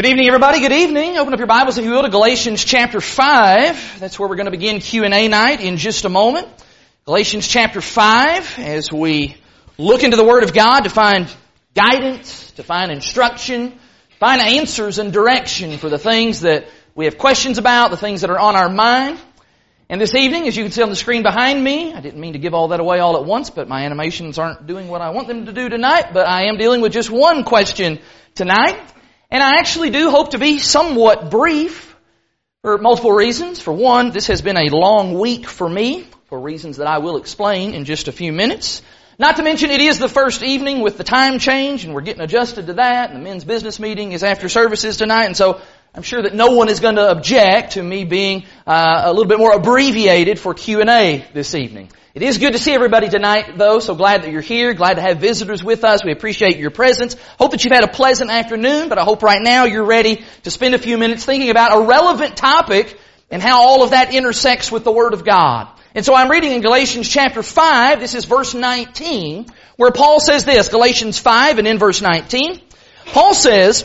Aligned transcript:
Good 0.00 0.08
evening, 0.08 0.28
everybody. 0.28 0.60
Good 0.60 0.72
evening. 0.72 1.18
Open 1.18 1.34
up 1.34 1.38
your 1.38 1.46
Bibles, 1.46 1.76
if 1.76 1.84
you 1.84 1.90
will, 1.90 2.04
to 2.04 2.08
Galatians 2.08 2.64
chapter 2.64 3.02
5. 3.02 4.00
That's 4.00 4.18
where 4.18 4.30
we're 4.30 4.36
going 4.36 4.46
to 4.46 4.50
begin 4.50 4.80
Q&A 4.80 5.28
night 5.28 5.60
in 5.60 5.76
just 5.76 6.06
a 6.06 6.08
moment. 6.08 6.48
Galatians 7.04 7.46
chapter 7.46 7.82
5, 7.82 8.58
as 8.60 8.90
we 8.90 9.36
look 9.76 10.02
into 10.02 10.16
the 10.16 10.24
Word 10.24 10.42
of 10.42 10.54
God 10.54 10.84
to 10.84 10.88
find 10.88 11.28
guidance, 11.74 12.52
to 12.52 12.62
find 12.62 12.90
instruction, 12.90 13.78
find 14.18 14.40
answers 14.40 14.96
and 14.96 15.12
direction 15.12 15.76
for 15.76 15.90
the 15.90 15.98
things 15.98 16.40
that 16.40 16.66
we 16.94 17.04
have 17.04 17.18
questions 17.18 17.58
about, 17.58 17.90
the 17.90 17.98
things 17.98 18.22
that 18.22 18.30
are 18.30 18.38
on 18.38 18.56
our 18.56 18.70
mind. 18.70 19.20
And 19.90 20.00
this 20.00 20.14
evening, 20.14 20.48
as 20.48 20.56
you 20.56 20.64
can 20.64 20.72
see 20.72 20.80
on 20.80 20.88
the 20.88 20.96
screen 20.96 21.22
behind 21.22 21.62
me, 21.62 21.92
I 21.92 22.00
didn't 22.00 22.22
mean 22.22 22.32
to 22.32 22.38
give 22.38 22.54
all 22.54 22.68
that 22.68 22.80
away 22.80 23.00
all 23.00 23.18
at 23.18 23.26
once, 23.26 23.50
but 23.50 23.68
my 23.68 23.84
animations 23.84 24.38
aren't 24.38 24.66
doing 24.66 24.88
what 24.88 25.02
I 25.02 25.10
want 25.10 25.28
them 25.28 25.44
to 25.44 25.52
do 25.52 25.68
tonight, 25.68 26.14
but 26.14 26.26
I 26.26 26.46
am 26.46 26.56
dealing 26.56 26.80
with 26.80 26.94
just 26.94 27.10
one 27.10 27.44
question 27.44 27.98
tonight. 28.34 28.80
And 29.30 29.42
I 29.42 29.58
actually 29.58 29.90
do 29.90 30.10
hope 30.10 30.32
to 30.32 30.38
be 30.38 30.58
somewhat 30.58 31.30
brief 31.30 31.96
for 32.62 32.78
multiple 32.78 33.12
reasons. 33.12 33.60
For 33.60 33.72
one, 33.72 34.10
this 34.10 34.26
has 34.26 34.42
been 34.42 34.56
a 34.56 34.68
long 34.68 35.18
week 35.18 35.46
for 35.46 35.68
me 35.68 36.06
for 36.26 36.40
reasons 36.40 36.78
that 36.78 36.86
I 36.86 36.98
will 36.98 37.16
explain 37.16 37.74
in 37.74 37.84
just 37.84 38.08
a 38.08 38.12
few 38.12 38.32
minutes. 38.32 38.82
Not 39.18 39.36
to 39.36 39.42
mention 39.42 39.70
it 39.70 39.80
is 39.80 39.98
the 39.98 40.08
first 40.08 40.42
evening 40.42 40.80
with 40.80 40.96
the 40.96 41.04
time 41.04 41.38
change 41.38 41.84
and 41.84 41.94
we're 41.94 42.00
getting 42.00 42.22
adjusted 42.22 42.68
to 42.68 42.72
that 42.74 43.10
and 43.10 43.20
the 43.20 43.22
men's 43.22 43.44
business 43.44 43.78
meeting 43.78 44.12
is 44.12 44.24
after 44.24 44.48
services 44.48 44.96
tonight 44.96 45.26
and 45.26 45.36
so 45.36 45.60
I'm 45.92 46.02
sure 46.02 46.22
that 46.22 46.34
no 46.34 46.52
one 46.52 46.68
is 46.68 46.78
going 46.78 46.94
to 46.94 47.10
object 47.10 47.72
to 47.72 47.82
me 47.82 48.04
being 48.04 48.44
uh, 48.64 49.02
a 49.06 49.12
little 49.12 49.26
bit 49.26 49.38
more 49.38 49.52
abbreviated 49.52 50.38
for 50.38 50.54
Q&A 50.54 51.26
this 51.34 51.56
evening. 51.56 51.90
It 52.14 52.22
is 52.22 52.38
good 52.38 52.52
to 52.52 52.60
see 52.60 52.72
everybody 52.72 53.08
tonight, 53.08 53.58
though, 53.58 53.80
so 53.80 53.96
glad 53.96 54.22
that 54.22 54.30
you're 54.30 54.40
here. 54.40 54.72
Glad 54.72 54.94
to 54.94 55.00
have 55.00 55.18
visitors 55.18 55.64
with 55.64 55.82
us. 55.82 56.04
We 56.04 56.12
appreciate 56.12 56.58
your 56.58 56.70
presence. 56.70 57.16
Hope 57.40 57.50
that 57.50 57.64
you've 57.64 57.72
had 57.72 57.82
a 57.82 57.88
pleasant 57.88 58.30
afternoon, 58.30 58.88
but 58.88 58.98
I 58.98 59.02
hope 59.02 59.24
right 59.24 59.42
now 59.42 59.64
you're 59.64 59.84
ready 59.84 60.24
to 60.44 60.50
spend 60.52 60.76
a 60.76 60.78
few 60.78 60.96
minutes 60.96 61.24
thinking 61.24 61.50
about 61.50 61.76
a 61.76 61.84
relevant 61.84 62.36
topic 62.36 62.96
and 63.28 63.42
how 63.42 63.60
all 63.60 63.82
of 63.82 63.90
that 63.90 64.14
intersects 64.14 64.70
with 64.70 64.84
the 64.84 64.92
Word 64.92 65.12
of 65.12 65.24
God. 65.24 65.68
And 65.96 66.04
so 66.04 66.14
I'm 66.14 66.30
reading 66.30 66.52
in 66.52 66.60
Galatians 66.60 67.08
chapter 67.08 67.42
5, 67.42 67.98
this 67.98 68.14
is 68.14 68.26
verse 68.26 68.54
19, 68.54 69.46
where 69.74 69.90
Paul 69.90 70.20
says 70.20 70.44
this, 70.44 70.68
Galatians 70.68 71.18
5 71.18 71.58
and 71.58 71.66
in 71.66 71.78
verse 71.78 72.00
19, 72.00 72.60
Paul 73.06 73.34
says, 73.34 73.84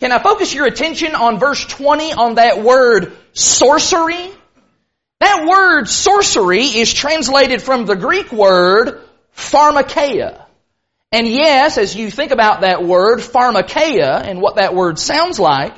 Can 0.00 0.12
I 0.12 0.22
focus 0.22 0.54
your 0.54 0.66
attention 0.66 1.14
on 1.14 1.38
verse 1.40 1.64
20 1.64 2.12
on 2.12 2.36
that 2.36 2.62
word 2.62 3.16
sorcery? 3.32 4.30
That 5.20 5.46
word 5.48 5.88
sorcery 5.88 6.64
is 6.64 6.94
translated 6.94 7.62
from 7.62 7.84
the 7.84 7.96
Greek 7.96 8.30
word 8.30 9.00
pharmakeia. 9.36 10.44
And 11.10 11.26
yes, 11.26 11.78
as 11.78 11.96
you 11.96 12.10
think 12.10 12.30
about 12.30 12.60
that 12.60 12.84
word, 12.84 13.20
pharmakeia, 13.20 14.22
and 14.22 14.40
what 14.40 14.56
that 14.56 14.74
word 14.74 14.98
sounds 14.98 15.40
like, 15.40 15.74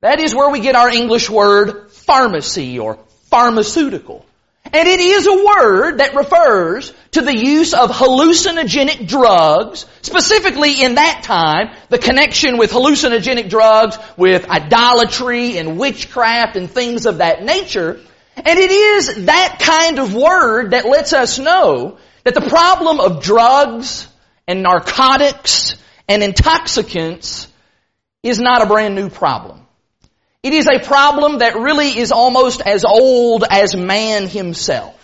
that 0.00 0.20
is 0.20 0.34
where 0.34 0.48
we 0.48 0.60
get 0.60 0.76
our 0.76 0.88
English 0.88 1.28
word 1.28 1.90
pharmacy 1.90 2.78
or 2.78 2.98
pharmaceutical. 3.28 4.24
And 4.72 4.88
it 4.88 5.00
is 5.00 5.26
a 5.26 5.44
word 5.44 5.98
that 5.98 6.14
refers 6.14 6.92
to 7.12 7.22
the 7.22 7.36
use 7.36 7.74
of 7.74 7.90
hallucinogenic 7.90 9.08
drugs, 9.08 9.84
specifically 10.02 10.82
in 10.82 10.94
that 10.94 11.22
time, 11.24 11.76
the 11.88 11.98
connection 11.98 12.56
with 12.56 12.70
hallucinogenic 12.70 13.50
drugs 13.50 13.98
with 14.16 14.48
idolatry 14.48 15.58
and 15.58 15.78
witchcraft 15.78 16.56
and 16.56 16.70
things 16.70 17.06
of 17.06 17.18
that 17.18 17.42
nature. 17.42 18.00
And 18.36 18.58
it 18.58 18.70
is 18.70 19.26
that 19.26 19.58
kind 19.60 19.98
of 19.98 20.14
word 20.14 20.70
that 20.70 20.86
lets 20.86 21.12
us 21.12 21.38
know 21.38 21.98
that 22.24 22.34
the 22.34 22.40
problem 22.40 23.00
of 23.00 23.22
drugs 23.22 24.06
and 24.46 24.62
narcotics 24.62 25.74
and 26.08 26.22
intoxicants 26.22 27.48
is 28.22 28.38
not 28.38 28.62
a 28.62 28.66
brand 28.66 28.94
new 28.94 29.08
problem. 29.08 29.59
It 30.42 30.54
is 30.54 30.66
a 30.66 30.78
problem 30.78 31.38
that 31.38 31.56
really 31.56 31.98
is 31.98 32.12
almost 32.12 32.62
as 32.62 32.86
old 32.86 33.44
as 33.48 33.76
man 33.76 34.26
himself. 34.26 34.96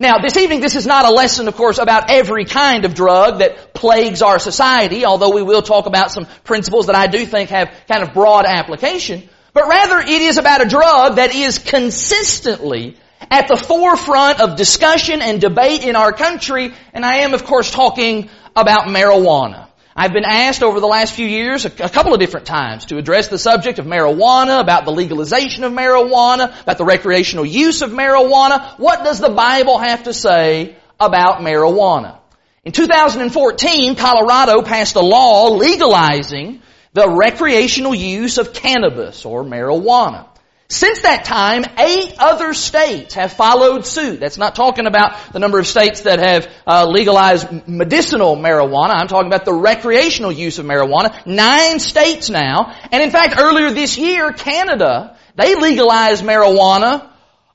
Now, 0.00 0.18
this 0.18 0.38
evening, 0.38 0.60
this 0.60 0.74
is 0.74 0.86
not 0.86 1.04
a 1.04 1.10
lesson, 1.10 1.48
of 1.48 1.56
course, 1.56 1.76
about 1.76 2.08
every 2.08 2.46
kind 2.46 2.86
of 2.86 2.94
drug 2.94 3.40
that 3.40 3.74
plagues 3.74 4.22
our 4.22 4.38
society, 4.38 5.04
although 5.04 5.34
we 5.34 5.42
will 5.42 5.60
talk 5.60 5.84
about 5.84 6.12
some 6.12 6.26
principles 6.44 6.86
that 6.86 6.94
I 6.94 7.08
do 7.08 7.26
think 7.26 7.50
have 7.50 7.70
kind 7.88 8.02
of 8.02 8.14
broad 8.14 8.46
application. 8.46 9.28
But 9.52 9.68
rather, 9.68 9.98
it 9.98 10.22
is 10.22 10.38
about 10.38 10.64
a 10.64 10.68
drug 10.68 11.16
that 11.16 11.34
is 11.34 11.58
consistently 11.58 12.96
at 13.30 13.48
the 13.48 13.56
forefront 13.56 14.40
of 14.40 14.56
discussion 14.56 15.20
and 15.20 15.42
debate 15.42 15.84
in 15.84 15.94
our 15.94 16.12
country, 16.12 16.72
and 16.94 17.04
I 17.04 17.18
am, 17.18 17.34
of 17.34 17.44
course, 17.44 17.70
talking 17.70 18.30
about 18.56 18.84
marijuana. 18.84 19.67
I've 19.98 20.12
been 20.12 20.24
asked 20.24 20.62
over 20.62 20.78
the 20.78 20.86
last 20.86 21.12
few 21.12 21.26
years 21.26 21.64
a, 21.64 21.70
couple 21.70 22.14
of 22.14 22.20
different 22.20 22.46
times 22.46 22.84
to 22.84 22.98
address 22.98 23.26
the 23.26 23.36
subject 23.36 23.80
of 23.80 23.84
marijuana, 23.84 24.60
about 24.60 24.84
the 24.84 24.92
legalization 24.92 25.64
of 25.64 25.72
marijuana, 25.72 26.62
about 26.62 26.78
the 26.78 26.84
recreational 26.84 27.44
use 27.44 27.82
of 27.82 27.90
marijuana. 27.90 28.78
What 28.78 29.02
does 29.02 29.18
the 29.18 29.30
Bible 29.30 29.76
have 29.76 30.04
to 30.04 30.14
say 30.14 30.76
about 31.00 31.40
marijuana? 31.40 32.20
In 32.62 32.70
2014, 32.70 33.96
Colorado 33.96 34.62
passed 34.62 34.94
a 34.94 35.00
law 35.00 35.48
legalizing 35.48 36.62
the 36.92 37.10
recreational 37.10 37.92
use 37.92 38.38
of 38.38 38.52
cannabis 38.52 39.24
or 39.24 39.42
marijuana. 39.42 40.28
Since 40.70 41.00
that 41.00 41.24
time, 41.24 41.64
eight 41.78 42.16
other 42.18 42.52
states 42.52 43.14
have 43.14 43.32
followed 43.32 43.86
suit. 43.86 44.20
That's 44.20 44.36
not 44.36 44.54
talking 44.54 44.86
about 44.86 45.32
the 45.32 45.38
number 45.38 45.58
of 45.58 45.66
states 45.66 46.02
that 46.02 46.18
have 46.18 46.52
uh, 46.66 46.86
legalized 46.86 47.66
medicinal 47.66 48.36
marijuana. 48.36 48.90
I'm 48.90 49.08
talking 49.08 49.28
about 49.28 49.46
the 49.46 49.54
recreational 49.54 50.30
use 50.30 50.58
of 50.58 50.66
marijuana. 50.66 51.24
Nine 51.26 51.80
states 51.80 52.28
now. 52.28 52.76
And 52.92 53.02
in 53.02 53.10
fact, 53.10 53.36
earlier 53.38 53.70
this 53.70 53.96
year, 53.96 54.30
Canada, 54.32 55.16
they 55.36 55.54
legalized 55.54 56.22
marijuana 56.22 57.08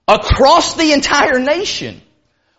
across 0.08 0.76
the 0.76 0.92
entire 0.92 1.38
nation. 1.38 2.02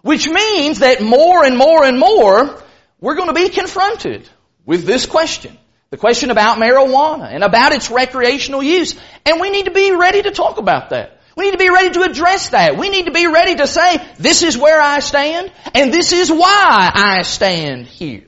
Which 0.02 0.28
means 0.28 0.78
that 0.80 1.02
more 1.02 1.44
and 1.44 1.58
more 1.58 1.84
and 1.84 1.98
more, 1.98 2.62
we're 3.00 3.16
going 3.16 3.28
to 3.28 3.34
be 3.34 3.48
confronted 3.48 4.28
with 4.64 4.84
this 4.84 5.04
question. 5.04 5.58
The 5.94 5.98
question 5.98 6.32
about 6.32 6.58
marijuana 6.58 7.32
and 7.32 7.44
about 7.44 7.72
its 7.72 7.88
recreational 7.88 8.64
use. 8.64 8.96
And 9.24 9.40
we 9.40 9.50
need 9.50 9.66
to 9.66 9.70
be 9.70 9.94
ready 9.94 10.22
to 10.22 10.32
talk 10.32 10.58
about 10.58 10.90
that. 10.90 11.20
We 11.36 11.44
need 11.44 11.52
to 11.52 11.58
be 11.58 11.70
ready 11.70 11.90
to 11.90 12.02
address 12.02 12.48
that. 12.48 12.76
We 12.76 12.88
need 12.88 13.04
to 13.04 13.12
be 13.12 13.28
ready 13.28 13.54
to 13.54 13.68
say, 13.68 14.04
this 14.18 14.42
is 14.42 14.58
where 14.58 14.80
I 14.80 14.98
stand, 14.98 15.52
and 15.72 15.94
this 15.94 16.12
is 16.12 16.32
why 16.32 16.90
I 16.92 17.22
stand 17.22 17.86
here. 17.86 18.24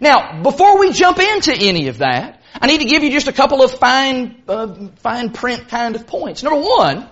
Now, 0.00 0.44
before 0.44 0.78
we 0.78 0.92
jump 0.92 1.18
into 1.18 1.52
any 1.52 1.88
of 1.88 1.98
that, 1.98 2.40
I 2.54 2.68
need 2.68 2.82
to 2.82 2.86
give 2.86 3.02
you 3.02 3.10
just 3.10 3.26
a 3.26 3.32
couple 3.32 3.64
of 3.64 3.72
fine, 3.72 4.44
uh, 4.46 4.72
fine 4.98 5.30
print 5.30 5.66
kind 5.66 5.96
of 5.96 6.06
points. 6.06 6.44
Number 6.44 6.60
one, 6.60 7.08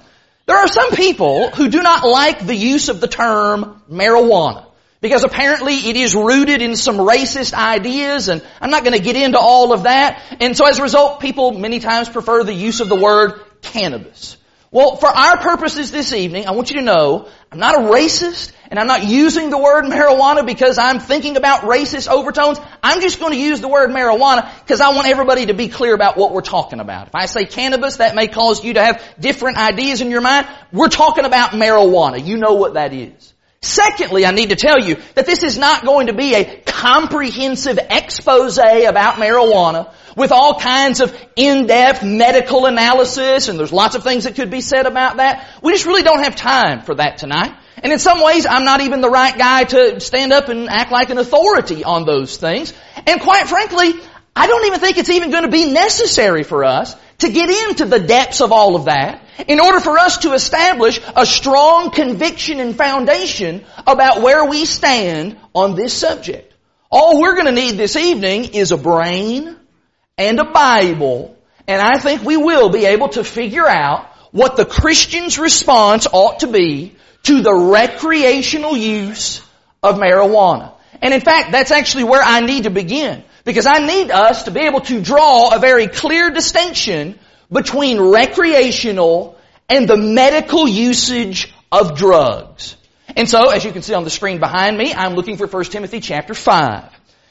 there 0.46 0.56
are 0.56 0.68
some 0.68 0.92
people 0.92 1.50
who 1.50 1.68
do 1.68 1.82
not 1.82 2.06
like 2.06 2.46
the 2.46 2.54
use 2.54 2.90
of 2.90 3.00
the 3.00 3.08
term 3.08 3.82
marijuana. 3.90 4.66
Because 5.04 5.22
apparently 5.22 5.75
it 5.75 5.97
is 5.97 6.15
rooted 6.15 6.62
in 6.62 6.76
some 6.76 6.97
racist 6.97 7.53
ideas 7.53 8.28
and 8.28 8.41
I'm 8.59 8.70
not 8.70 8.84
going 8.84 8.97
to 8.97 9.04
get 9.04 9.16
into 9.16 9.38
all 9.38 9.75
of 9.75 9.82
that. 9.82 10.22
And 10.41 10.56
so 10.56 10.66
as 10.66 10.78
a 10.78 10.82
result, 10.82 11.20
people 11.20 11.53
many 11.53 11.78
times 11.78 12.09
prefer 12.09 12.43
the 12.43 12.55
use 12.55 12.81
of 12.81 12.88
the 12.88 12.96
word 12.96 13.38
cannabis. 13.61 14.38
Well, 14.70 14.96
for 14.96 15.08
our 15.08 15.37
purposes 15.37 15.90
this 15.90 16.14
evening, 16.14 16.46
I 16.46 16.52
want 16.52 16.70
you 16.70 16.76
to 16.78 16.82
know 16.82 17.28
I'm 17.52 17.58
not 17.58 17.75
a 17.75 17.81
racist 17.81 18.52
and 18.70 18.81
I'm 18.81 18.87
not 18.87 19.05
using 19.05 19.50
the 19.50 19.58
word 19.58 19.84
marijuana 19.84 20.46
because 20.46 20.78
I'm 20.78 21.00
thinking 21.00 21.37
about 21.37 21.64
racist 21.64 22.08
overtones. 22.08 22.58
I'm 22.82 23.02
just 23.02 23.20
going 23.20 23.32
to 23.32 23.38
use 23.38 23.61
the 23.61 23.69
word 23.69 23.90
marijuana 23.90 24.50
because 24.61 24.81
I 24.81 24.94
want 24.94 25.06
everybody 25.06 25.44
to 25.46 25.55
be 25.55 25.69
clear 25.69 25.94
about 25.94 26.17
what 26.17 26.32
we're 26.32 26.40
talking 26.40 26.81
about. 26.81 27.08
If 27.08 27.14
I 27.14 27.26
say 27.26 27.44
cannabis, 27.44 27.99
that 27.99 28.14
may 28.14 28.26
cause 28.26 28.64
you 28.64 28.73
to 28.73 28.82
have 28.82 29.05
different 29.20 29.58
ideas 29.58 30.00
in 30.00 30.11
your 30.11 30.23
mind. 30.23 30.49
We're 30.73 30.88
talking 30.88 31.26
about 31.26 31.50
marijuana. 31.50 32.25
You 32.25 32.38
know 32.38 32.55
what 32.55 32.73
that 32.73 32.94
is. 32.94 33.33
Secondly, 33.64 34.26
I 34.26 34.31
need 34.31 34.50
to 34.50 34.56
tell 34.56 34.78
you 34.78 34.96
that 35.14 35.25
this 35.25 35.43
is 35.43 35.56
not 35.56 35.87
going 35.87 36.08
to 36.08 36.12
be 36.12 36.34
a 36.34 36.44
comprehensive 36.66 37.78
expose 37.78 38.58
about 38.58 39.14
marijuana 39.14 39.90
with 40.16 40.32
all 40.32 40.61
kinds 40.61 41.00
of 41.00 41.16
in-depth 41.34 42.05
medical 42.05 42.66
analysis 42.66 43.49
and 43.49 43.58
there's 43.58 43.72
lots 43.72 43.94
of 43.94 44.02
things 44.02 44.25
that 44.25 44.34
could 44.34 44.50
be 44.50 44.61
said 44.61 44.84
about 44.84 45.16
that. 45.16 45.49
We 45.62 45.72
just 45.72 45.87
really 45.87 46.02
don't 46.02 46.22
have 46.22 46.37
time 46.37 46.82
for 46.82 46.94
that 46.96 47.16
tonight. 47.16 47.55
And 47.82 47.90
in 47.90 47.99
some 47.99 48.22
ways, 48.22 48.46
I'm 48.46 48.64
not 48.64 48.82
even 48.82 49.00
the 49.00 49.11
right 49.11 49.37
guy 49.37 49.64
to 49.64 49.99
stand 49.99 50.32
up 50.32 50.49
and 50.49 50.69
act 50.69 50.93
like 50.93 51.08
an 51.08 51.19
authority 51.19 51.84
on 51.84 52.05
those 52.05 52.37
things. 52.37 52.72
And 53.06 53.20
quite 53.20 53.49
frankly, 53.49 53.94
I 54.36 54.46
don't 54.46 54.66
even 54.66 54.81
think 54.81 54.98
it's 54.98 55.10
even 55.10 55.31
going 55.31 55.44
to 55.44 55.50
be 55.50 55.70
necessary 55.70 56.42
for 56.42 56.64
us 56.64 56.96
to 57.19 57.31
get 57.31 57.50
into 57.50 57.84
the 57.84 58.00
depths 58.00 58.40
of 58.40 58.50
all 58.50 58.75
of 58.75 58.86
that 58.86 59.22
in 59.46 59.60
order 59.60 59.81
for 59.81 59.98
us 59.98 60.19
to 60.19 60.32
establish 60.32 61.00
a 61.14 61.25
strong 61.25 61.90
conviction 61.90 62.58
and 62.58 62.76
foundation 62.76 63.64
about 63.86 64.22
where 64.22 64.44
we 64.44 64.64
stand 64.64 65.36
on 65.54 65.76
this 65.76 65.92
subject. 65.92 66.52
All 66.90 67.20
we're 67.20 67.34
going 67.34 67.46
to 67.46 67.52
need 67.52 67.76
this 67.76 67.96
evening 67.96 68.54
is 68.54 68.72
a 68.72 68.76
brain 68.76 69.56
and 70.19 70.40
a 70.40 70.44
Bible, 70.44 71.37
and 71.66 71.80
I 71.80 71.98
think 71.98 72.22
we 72.22 72.37
will 72.37 72.70
be 72.70 72.87
able 72.87 73.08
to 73.10 73.25
figure 73.25 73.66
out 73.66 74.06
what 74.32 74.56
the 74.56 74.64
Christian's 74.64 75.38
response 75.38 76.08
ought 76.12 76.40
to 76.40 76.48
be 76.48 76.96
to 77.25 77.40
the 77.40 77.54
recreational 77.54 78.76
use 78.76 79.40
of 79.82 79.96
marijuana. 79.96 80.72
And 81.00 81.14
in 81.14 81.20
fact, 81.20 81.52
that's 81.52 81.70
actually 81.70 82.04
where 82.04 82.22
I 82.22 82.40
need 82.40 82.64
to 82.64 82.70
begin. 82.70 83.25
Because 83.44 83.67
I 83.67 83.87
need 83.87 84.11
us 84.11 84.44
to 84.44 84.50
be 84.50 84.61
able 84.61 84.81
to 84.82 85.02
draw 85.02 85.55
a 85.55 85.58
very 85.58 85.87
clear 85.87 86.31
distinction 86.31 87.19
between 87.52 88.00
recreational 88.00 89.38
and 89.69 89.87
the 89.87 89.96
medical 89.96 90.67
usage 90.67 91.52
of 91.70 91.96
drugs. 91.96 92.76
And 93.17 93.29
so, 93.29 93.50
as 93.50 93.64
you 93.64 93.73
can 93.73 93.82
see 93.82 93.94
on 93.94 94.05
the 94.05 94.11
screen 94.11 94.41
behind 94.41 94.76
me, 94.76 94.94
I'm 94.94 95.14
looking 95.14 95.37
for 95.37 95.46
1 95.46 95.64
Timothy 95.64 96.00
chapter 96.00 96.35
5. 96.35 96.91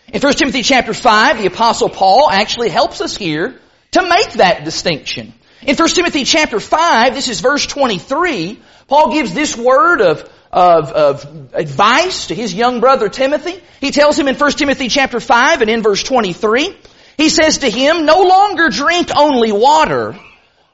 In 0.10 0.22
1 0.22 0.34
Timothy 0.34 0.62
chapter 0.62 0.94
5, 0.94 1.40
the 1.40 1.48
apostle 1.48 1.90
Paul 1.90 2.30
actually 2.30 2.70
helps 2.70 3.02
us 3.02 3.18
here 3.18 3.60
to 3.92 4.02
make 4.08 4.34
that 4.34 4.64
distinction. 4.64 5.34
In 5.64 5.76
1 5.76 5.90
Timothy 5.90 6.26
chapter 6.26 6.60
5, 6.60 7.16
this 7.16 7.30
is 7.30 7.42
verse 7.42 7.66
23, 7.66 8.60
Paul 8.88 9.14
gives 9.14 9.34
this 9.34 9.58
word 9.58 10.02
of 10.02 10.30
of, 10.54 10.92
of 10.92 11.50
advice 11.54 12.28
to 12.28 12.36
his 12.36 12.54
young 12.54 12.80
brother 12.80 13.10
Timothy. 13.10 13.60
He 13.82 13.90
tells 13.90 14.18
him 14.18 14.28
in 14.28 14.36
1 14.36 14.52
Timothy 14.52 14.88
chapter 14.88 15.20
5 15.20 15.62
and 15.62 15.70
in 15.70 15.82
verse 15.82 16.04
23, 16.04 16.78
he 17.18 17.30
says 17.30 17.60
to 17.60 17.70
him, 17.70 18.06
no 18.06 18.22
longer 18.22 18.70
drink 18.70 19.10
only 19.18 19.52
water, 19.52 20.16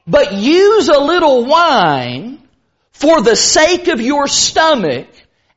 but 0.06 0.34
use 0.34 0.88
a 0.88 0.98
little 0.98 1.46
wine 1.46 2.42
for 2.92 3.22
the 3.22 3.34
sake 3.34 3.88
of 3.88 4.02
your 4.02 4.28
stomach 4.28 5.08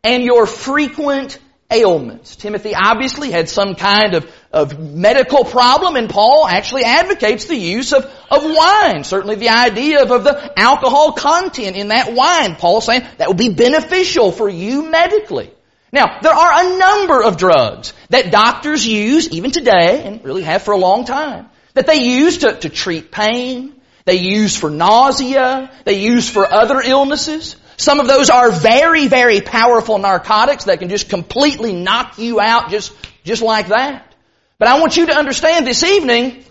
and 0.05 0.23
your 0.23 0.45
frequent 0.45 1.37
ailments. 1.69 2.37
Timothy 2.37 2.73
obviously 2.75 3.29
had 3.29 3.49
some 3.49 3.75
kind 3.75 4.13
of, 4.13 4.31
of 4.53 4.79
medical 4.79 5.43
problem 5.43 5.95
and 5.95 6.09
Paul 6.09 6.47
actually 6.47 6.83
advocates 6.83 7.45
the 7.45 7.55
use 7.55 7.91
of, 7.91 8.05
of 8.29 8.43
wine. 8.43 9.03
Certainly 9.03 9.35
the 9.35 9.49
idea 9.49 10.03
of, 10.03 10.11
of 10.11 10.23
the 10.23 10.59
alcohol 10.59 11.13
content 11.13 11.75
in 11.75 11.87
that 11.87 12.13
wine. 12.13 12.55
Paul 12.55 12.79
saying 12.79 13.03
that 13.17 13.27
would 13.27 13.37
be 13.37 13.49
beneficial 13.49 14.31
for 14.31 14.47
you 14.47 14.83
medically. 14.83 15.51
Now, 15.91 16.19
there 16.21 16.33
are 16.33 16.65
a 16.65 16.77
number 16.77 17.23
of 17.23 17.37
drugs 17.37 17.93
that 18.09 18.31
doctors 18.31 18.85
use 18.85 19.29
even 19.29 19.51
today 19.51 20.03
and 20.03 20.23
really 20.23 20.43
have 20.43 20.61
for 20.61 20.71
a 20.71 20.77
long 20.77 21.05
time 21.05 21.49
that 21.73 21.87
they 21.87 22.03
use 22.03 22.39
to, 22.39 22.55
to 22.55 22.69
treat 22.69 23.11
pain, 23.11 23.73
they 24.05 24.15
use 24.15 24.55
for 24.55 24.69
nausea, 24.69 25.71
they 25.85 25.99
use 25.99 26.29
for 26.29 26.45
other 26.45 26.81
illnesses. 26.81 27.55
Some 27.77 27.99
of 27.99 28.07
those 28.07 28.29
are 28.29 28.51
very, 28.51 29.07
very 29.07 29.41
powerful 29.41 29.97
narcotics 29.97 30.65
that 30.65 30.79
can 30.79 30.89
just 30.89 31.09
completely 31.09 31.73
knock 31.73 32.19
you 32.19 32.39
out 32.39 32.69
just, 32.69 32.93
just 33.23 33.41
like 33.41 33.67
that. 33.67 34.12
But 34.63 34.71
I 34.71 34.79
want 34.79 34.95
you 34.95 35.07
to 35.07 35.13
understand 35.13 35.67
this 35.67 35.83
evening 35.83 36.41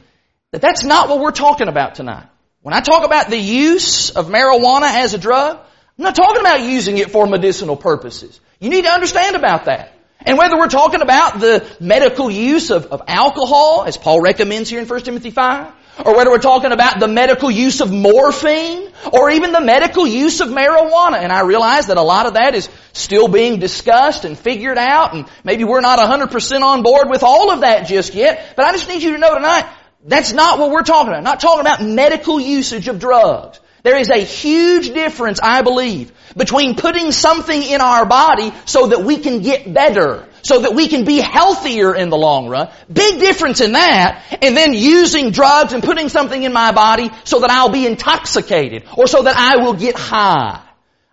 that 0.50 0.60
that's 0.60 0.84
not 0.84 1.08
what 1.08 1.20
we're 1.20 1.30
talking 1.30 1.68
about 1.68 1.94
tonight. 1.94 2.26
When 2.60 2.74
I 2.74 2.80
talk 2.80 3.06
about 3.06 3.30
the 3.30 3.38
use 3.38 4.10
of 4.10 4.26
marijuana 4.26 4.82
as 4.82 5.14
a 5.14 5.18
drug, 5.18 5.56
I'm 5.56 6.04
not 6.04 6.14
talking 6.14 6.42
about 6.42 6.60
using 6.60 6.98
it 6.98 7.10
for 7.10 7.26
medicinal 7.26 7.74
purposes. 7.74 8.38
You 8.60 8.68
need 8.68 8.84
to 8.84 8.90
understand 8.90 9.34
about 9.34 9.64
that. 9.64 9.94
And 10.20 10.36
whether 10.36 10.58
we're 10.58 10.68
talking 10.68 11.00
about 11.00 11.40
the 11.40 11.66
medical 11.80 12.30
use 12.30 12.70
of, 12.70 12.84
of 12.84 13.00
alcohol, 13.08 13.84
as 13.86 13.96
Paul 13.96 14.20
recommends 14.20 14.68
here 14.68 14.82
in 14.82 14.86
1 14.86 15.00
Timothy 15.00 15.30
5, 15.30 15.72
or 16.04 16.14
whether 16.14 16.30
we're 16.30 16.36
talking 16.36 16.72
about 16.72 17.00
the 17.00 17.08
medical 17.08 17.50
use 17.50 17.80
of 17.80 17.90
morphine, 17.90 18.90
or 19.10 19.30
even 19.30 19.52
the 19.52 19.60
medical 19.62 20.06
use 20.06 20.42
of 20.42 20.48
marijuana. 20.48 21.16
And 21.16 21.32
I 21.32 21.40
realize 21.40 21.86
that 21.86 21.96
a 21.96 22.02
lot 22.02 22.26
of 22.26 22.34
that 22.34 22.54
is 22.54 22.68
still 22.92 23.28
being 23.28 23.58
discussed 23.58 24.24
and 24.24 24.38
figured 24.38 24.78
out, 24.78 25.14
and 25.14 25.26
maybe 25.44 25.64
we're 25.64 25.80
not 25.80 25.98
100% 25.98 26.62
on 26.62 26.82
board 26.82 27.08
with 27.08 27.22
all 27.22 27.50
of 27.50 27.60
that 27.60 27.86
just 27.86 28.14
yet, 28.14 28.54
but 28.56 28.64
I 28.64 28.72
just 28.72 28.88
need 28.88 29.02
you 29.02 29.12
to 29.12 29.18
know 29.18 29.34
tonight, 29.34 29.66
that's 30.04 30.32
not 30.32 30.58
what 30.58 30.70
we're 30.70 30.82
talking 30.82 31.08
about. 31.08 31.18
I'm 31.18 31.24
not 31.24 31.40
talking 31.40 31.60
about 31.60 31.82
medical 31.82 32.40
usage 32.40 32.88
of 32.88 32.98
drugs. 32.98 33.60
There 33.82 33.98
is 33.98 34.10
a 34.10 34.18
huge 34.18 34.94
difference, 34.94 35.40
I 35.42 35.62
believe, 35.62 36.12
between 36.36 36.76
putting 36.76 37.10
something 37.10 37.60
in 37.60 37.80
our 37.80 38.06
body 38.06 38.52
so 38.64 38.88
that 38.88 39.02
we 39.04 39.18
can 39.18 39.42
get 39.42 39.72
better, 39.72 40.28
so 40.42 40.60
that 40.60 40.74
we 40.74 40.86
can 40.86 41.04
be 41.04 41.18
healthier 41.18 41.94
in 41.94 42.08
the 42.08 42.16
long 42.16 42.48
run. 42.48 42.68
Big 42.92 43.18
difference 43.18 43.60
in 43.60 43.72
that, 43.72 44.38
and 44.40 44.56
then 44.56 44.72
using 44.72 45.30
drugs 45.30 45.72
and 45.72 45.82
putting 45.82 46.08
something 46.08 46.42
in 46.42 46.52
my 46.52 46.70
body 46.70 47.10
so 47.24 47.40
that 47.40 47.50
I'll 47.50 47.70
be 47.70 47.86
intoxicated, 47.86 48.84
or 48.96 49.08
so 49.08 49.22
that 49.22 49.36
I 49.36 49.64
will 49.64 49.74
get 49.74 49.96
high. 49.96 50.60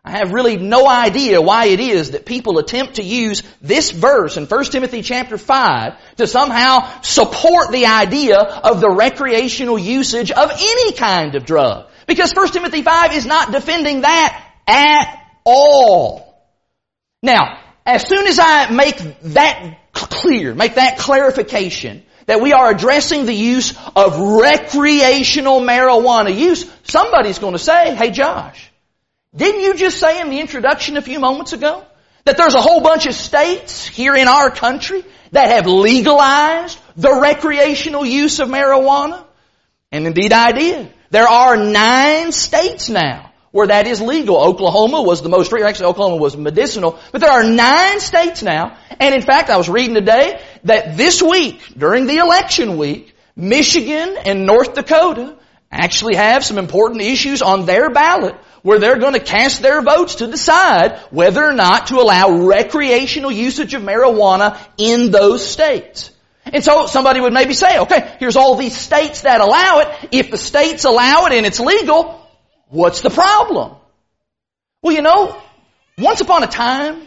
I 0.03 0.11
have 0.11 0.31
really 0.31 0.57
no 0.57 0.87
idea 0.87 1.41
why 1.41 1.65
it 1.65 1.79
is 1.79 2.11
that 2.11 2.25
people 2.25 2.57
attempt 2.57 2.95
to 2.95 3.03
use 3.03 3.43
this 3.61 3.91
verse 3.91 4.37
in 4.37 4.45
1 4.45 4.63
Timothy 4.65 5.01
chapter 5.01 5.37
5 5.37 6.15
to 6.17 6.27
somehow 6.27 7.01
support 7.01 7.71
the 7.71 7.85
idea 7.85 8.39
of 8.39 8.79
the 8.79 8.89
recreational 8.89 9.77
usage 9.77 10.31
of 10.31 10.51
any 10.51 10.93
kind 10.93 11.35
of 11.35 11.45
drug. 11.45 11.87
Because 12.07 12.33
1 12.33 12.47
Timothy 12.49 12.81
5 12.81 13.13
is 13.13 13.25
not 13.25 13.51
defending 13.51 14.01
that 14.01 14.45
at 14.67 15.19
all. 15.43 16.41
Now, 17.21 17.59
as 17.85 18.07
soon 18.07 18.25
as 18.25 18.39
I 18.39 18.71
make 18.71 18.97
that 19.21 19.79
clear, 19.91 20.55
make 20.55 20.75
that 20.75 20.97
clarification, 20.97 22.03
that 22.25 22.41
we 22.41 22.53
are 22.53 22.69
addressing 22.69 23.25
the 23.25 23.33
use 23.33 23.73
of 23.95 24.17
recreational 24.17 25.59
marijuana 25.59 26.35
use, 26.35 26.69
somebody's 26.83 27.39
going 27.39 27.53
to 27.53 27.59
say, 27.59 27.95
hey 27.95 28.11
Josh, 28.11 28.68
didn't 29.35 29.61
you 29.61 29.75
just 29.75 29.99
say 29.99 30.21
in 30.21 30.29
the 30.29 30.39
introduction 30.39 30.97
a 30.97 31.01
few 31.01 31.19
moments 31.19 31.53
ago 31.53 31.83
that 32.25 32.37
there's 32.37 32.55
a 32.55 32.61
whole 32.61 32.81
bunch 32.81 33.05
of 33.05 33.13
states 33.13 33.85
here 33.85 34.15
in 34.15 34.27
our 34.27 34.49
country 34.49 35.03
that 35.31 35.49
have 35.49 35.67
legalized 35.67 36.79
the 36.95 37.13
recreational 37.21 38.05
use 38.05 38.39
of 38.39 38.49
marijuana? 38.49 39.23
And 39.91 40.07
indeed 40.07 40.33
I 40.33 40.51
did. 40.51 40.93
There 41.11 41.27
are 41.27 41.57
nine 41.57 42.31
states 42.31 42.89
now 42.89 43.31
where 43.51 43.67
that 43.67 43.87
is 43.87 44.01
legal. 44.01 44.37
Oklahoma 44.37 45.01
was 45.01 45.21
the 45.21 45.29
most, 45.29 45.53
actually 45.53 45.87
Oklahoma 45.87 46.17
was 46.17 46.35
medicinal, 46.35 46.99
but 47.11 47.21
there 47.21 47.31
are 47.31 47.43
nine 47.43 47.99
states 47.99 48.43
now. 48.43 48.77
And 48.99 49.13
in 49.13 49.21
fact, 49.21 49.49
I 49.49 49.57
was 49.57 49.69
reading 49.69 49.95
today 49.95 50.41
that 50.63 50.97
this 50.97 51.21
week, 51.21 51.61
during 51.77 52.05
the 52.05 52.17
election 52.17 52.77
week, 52.77 53.15
Michigan 53.35 54.17
and 54.25 54.45
North 54.45 54.73
Dakota 54.73 55.37
actually 55.71 56.15
have 56.15 56.43
some 56.43 56.57
important 56.57 57.01
issues 57.01 57.41
on 57.41 57.65
their 57.65 57.89
ballot 57.89 58.35
where 58.61 58.79
they're 58.79 58.99
going 58.99 59.13
to 59.13 59.19
cast 59.19 59.61
their 59.61 59.81
votes 59.81 60.15
to 60.15 60.27
decide 60.27 60.97
whether 61.11 61.43
or 61.43 61.53
not 61.53 61.87
to 61.87 61.95
allow 61.95 62.45
recreational 62.45 63.31
usage 63.31 63.73
of 63.73 63.81
marijuana 63.81 64.59
in 64.77 65.11
those 65.11 65.47
states. 65.47 66.11
And 66.45 66.63
so 66.63 66.87
somebody 66.87 67.19
would 67.19 67.33
maybe 67.33 67.53
say, 67.53 67.79
okay, 67.79 68.15
here's 68.19 68.35
all 68.35 68.55
these 68.55 68.75
states 68.75 69.21
that 69.21 69.41
allow 69.41 69.79
it. 69.79 70.09
If 70.11 70.31
the 70.31 70.37
states 70.37 70.83
allow 70.85 71.25
it 71.25 71.33
and 71.33 71.45
it's 71.45 71.59
legal, 71.59 72.25
what's 72.69 73.01
the 73.01 73.09
problem? 73.09 73.75
Well, 74.81 74.95
you 74.95 75.01
know, 75.01 75.39
once 75.97 76.21
upon 76.21 76.43
a 76.43 76.47
time, 76.47 77.01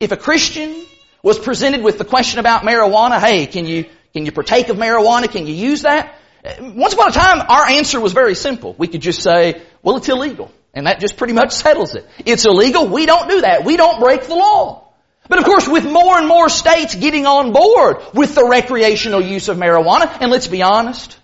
if 0.00 0.12
a 0.12 0.16
Christian 0.16 0.74
was 1.22 1.38
presented 1.38 1.82
with 1.82 1.98
the 1.98 2.04
question 2.04 2.40
about 2.40 2.62
marijuana, 2.62 3.20
hey, 3.20 3.46
can 3.46 3.66
you, 3.66 3.84
can 4.12 4.24
you 4.24 4.32
partake 4.32 4.70
of 4.70 4.76
marijuana? 4.76 5.30
Can 5.30 5.46
you 5.46 5.54
use 5.54 5.82
that? 5.82 6.14
Once 6.58 6.94
upon 6.94 7.10
a 7.10 7.12
time, 7.12 7.44
our 7.48 7.66
answer 7.66 8.00
was 8.00 8.14
very 8.14 8.34
simple. 8.34 8.74
We 8.78 8.88
could 8.88 9.02
just 9.02 9.22
say, 9.22 9.60
well, 9.82 9.98
it's 9.98 10.08
illegal. 10.08 10.50
And 10.72 10.86
that 10.86 11.00
just 11.00 11.16
pretty 11.16 11.32
much 11.32 11.52
settles 11.52 11.94
it. 11.94 12.06
It's 12.24 12.44
illegal. 12.44 12.86
We 12.86 13.06
don't 13.06 13.28
do 13.28 13.40
that. 13.40 13.64
We 13.64 13.76
don't 13.76 14.00
break 14.00 14.24
the 14.24 14.36
law. 14.36 14.88
But 15.28 15.38
of 15.38 15.44
course, 15.44 15.68
with 15.68 15.84
more 15.84 16.18
and 16.18 16.26
more 16.26 16.48
states 16.48 16.94
getting 16.94 17.26
on 17.26 17.52
board 17.52 17.98
with 18.14 18.34
the 18.34 18.44
recreational 18.44 19.20
use 19.20 19.48
of 19.48 19.56
marijuana, 19.56 20.18
and 20.20 20.30
let's 20.30 20.48
be 20.48 20.62
honest, 20.62 21.18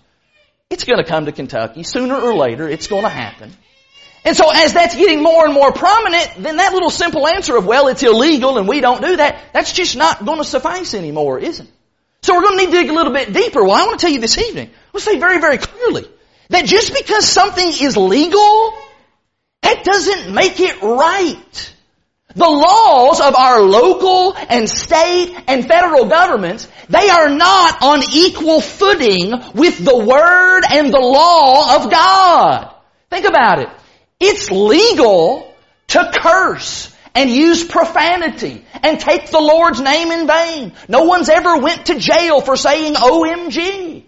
it's 0.69 0.83
going 0.83 0.97
to 0.97 1.09
come 1.09 1.25
to 1.25 1.31
Kentucky 1.31 1.83
sooner 1.83 2.15
or 2.15 2.33
later. 2.33 2.67
It's 2.67 2.87
going 2.87 3.03
to 3.03 3.09
happen. 3.09 3.51
And 4.25 4.35
so 4.35 4.51
as 4.51 4.73
that's 4.73 4.95
getting 4.95 5.23
more 5.23 5.45
and 5.45 5.53
more 5.53 5.71
prominent, 5.71 6.29
then 6.37 6.57
that 6.57 6.73
little 6.73 6.89
simple 6.89 7.27
answer 7.27 7.55
of, 7.55 7.65
well, 7.65 7.87
it's 7.87 8.03
illegal 8.03 8.57
and 8.57 8.67
we 8.67 8.81
don't 8.81 9.01
do 9.01 9.15
that, 9.15 9.39
that's 9.53 9.71
just 9.71 9.95
not 9.95 10.25
going 10.25 10.39
to 10.39 10.43
suffice 10.43 10.93
anymore, 10.93 11.39
is 11.39 11.61
it? 11.61 11.67
So 12.23 12.35
we're 12.35 12.41
going 12.41 12.57
to 12.57 12.65
need 12.65 12.71
to 12.71 12.81
dig 12.81 12.89
a 12.89 12.93
little 12.93 13.13
bit 13.13 13.31
deeper. 13.31 13.63
Well, 13.63 13.73
I 13.73 13.85
want 13.85 13.99
to 13.99 14.05
tell 14.05 14.13
you 14.13 14.19
this 14.19 14.37
evening, 14.37 14.71
let's 14.91 15.05
say 15.05 15.17
very, 15.17 15.39
very 15.39 15.57
clearly, 15.57 16.09
that 16.49 16.65
just 16.65 16.93
because 16.93 17.25
something 17.25 17.67
is 17.67 17.95
legal, 17.95 18.73
that 19.61 19.83
doesn't 19.83 20.33
make 20.33 20.59
it 20.59 20.81
right. 20.81 21.73
The 22.35 22.47
laws 22.47 23.19
of 23.19 23.35
our 23.35 23.61
local 23.61 24.35
and 24.35 24.69
state 24.69 25.35
and 25.47 25.67
federal 25.67 26.05
governments, 26.05 26.67
they 26.87 27.09
are 27.09 27.29
not 27.29 27.81
on 27.81 28.03
equal 28.13 28.61
footing 28.61 29.33
with 29.55 29.83
the 29.83 29.97
Word 29.97 30.61
and 30.69 30.93
the 30.93 30.99
law 30.99 31.77
of 31.77 31.89
God. 31.89 32.73
Think 33.09 33.25
about 33.25 33.59
it. 33.59 33.69
It's 34.19 34.51
legal 34.51 35.55
to 35.87 36.11
curse 36.21 36.93
and 37.15 37.31
use 37.31 37.63
profanity 37.63 38.63
and 38.83 38.99
take 38.99 39.31
the 39.31 39.39
Lord's 39.39 39.81
name 39.81 40.11
in 40.11 40.27
vain. 40.27 40.73
No 40.87 41.05
one's 41.05 41.29
ever 41.29 41.57
went 41.57 41.87
to 41.87 41.97
jail 41.97 42.41
for 42.41 42.55
saying 42.55 42.93
OMG. 42.93 44.03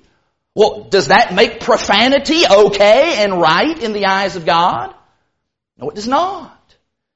Well, 0.53 0.83
does 0.83 1.07
that 1.07 1.33
make 1.33 1.61
profanity 1.61 2.43
okay 2.45 3.23
and 3.23 3.41
right 3.41 3.81
in 3.81 3.93
the 3.93 4.05
eyes 4.05 4.35
of 4.35 4.45
God? 4.45 4.93
No, 5.79 5.89
it 5.89 5.95
does 5.95 6.07
not. 6.07 6.55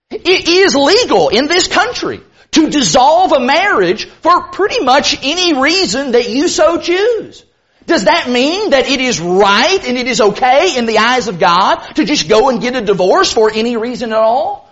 It 0.09 0.47
is 0.47 0.75
legal 0.75 1.29
in 1.29 1.47
this 1.47 1.67
country 1.67 2.21
to 2.51 2.69
dissolve 2.69 3.31
a 3.31 3.39
marriage 3.39 4.05
for 4.05 4.49
pretty 4.49 4.83
much 4.83 5.17
any 5.23 5.59
reason 5.59 6.11
that 6.11 6.29
you 6.29 6.47
so 6.47 6.79
choose. 6.79 7.43
Does 7.85 8.05
that 8.05 8.29
mean 8.29 8.69
that 8.69 8.87
it 8.87 9.01
is 9.01 9.19
right 9.19 9.83
and 9.85 9.97
it 9.97 10.07
is 10.07 10.21
okay 10.21 10.77
in 10.77 10.85
the 10.85 10.99
eyes 10.99 11.27
of 11.27 11.39
God 11.39 11.75
to 11.95 12.05
just 12.05 12.29
go 12.29 12.49
and 12.49 12.61
get 12.61 12.75
a 12.75 12.81
divorce 12.81 13.33
for 13.33 13.51
any 13.51 13.75
reason 13.75 14.11
at 14.13 14.19
all? 14.19 14.71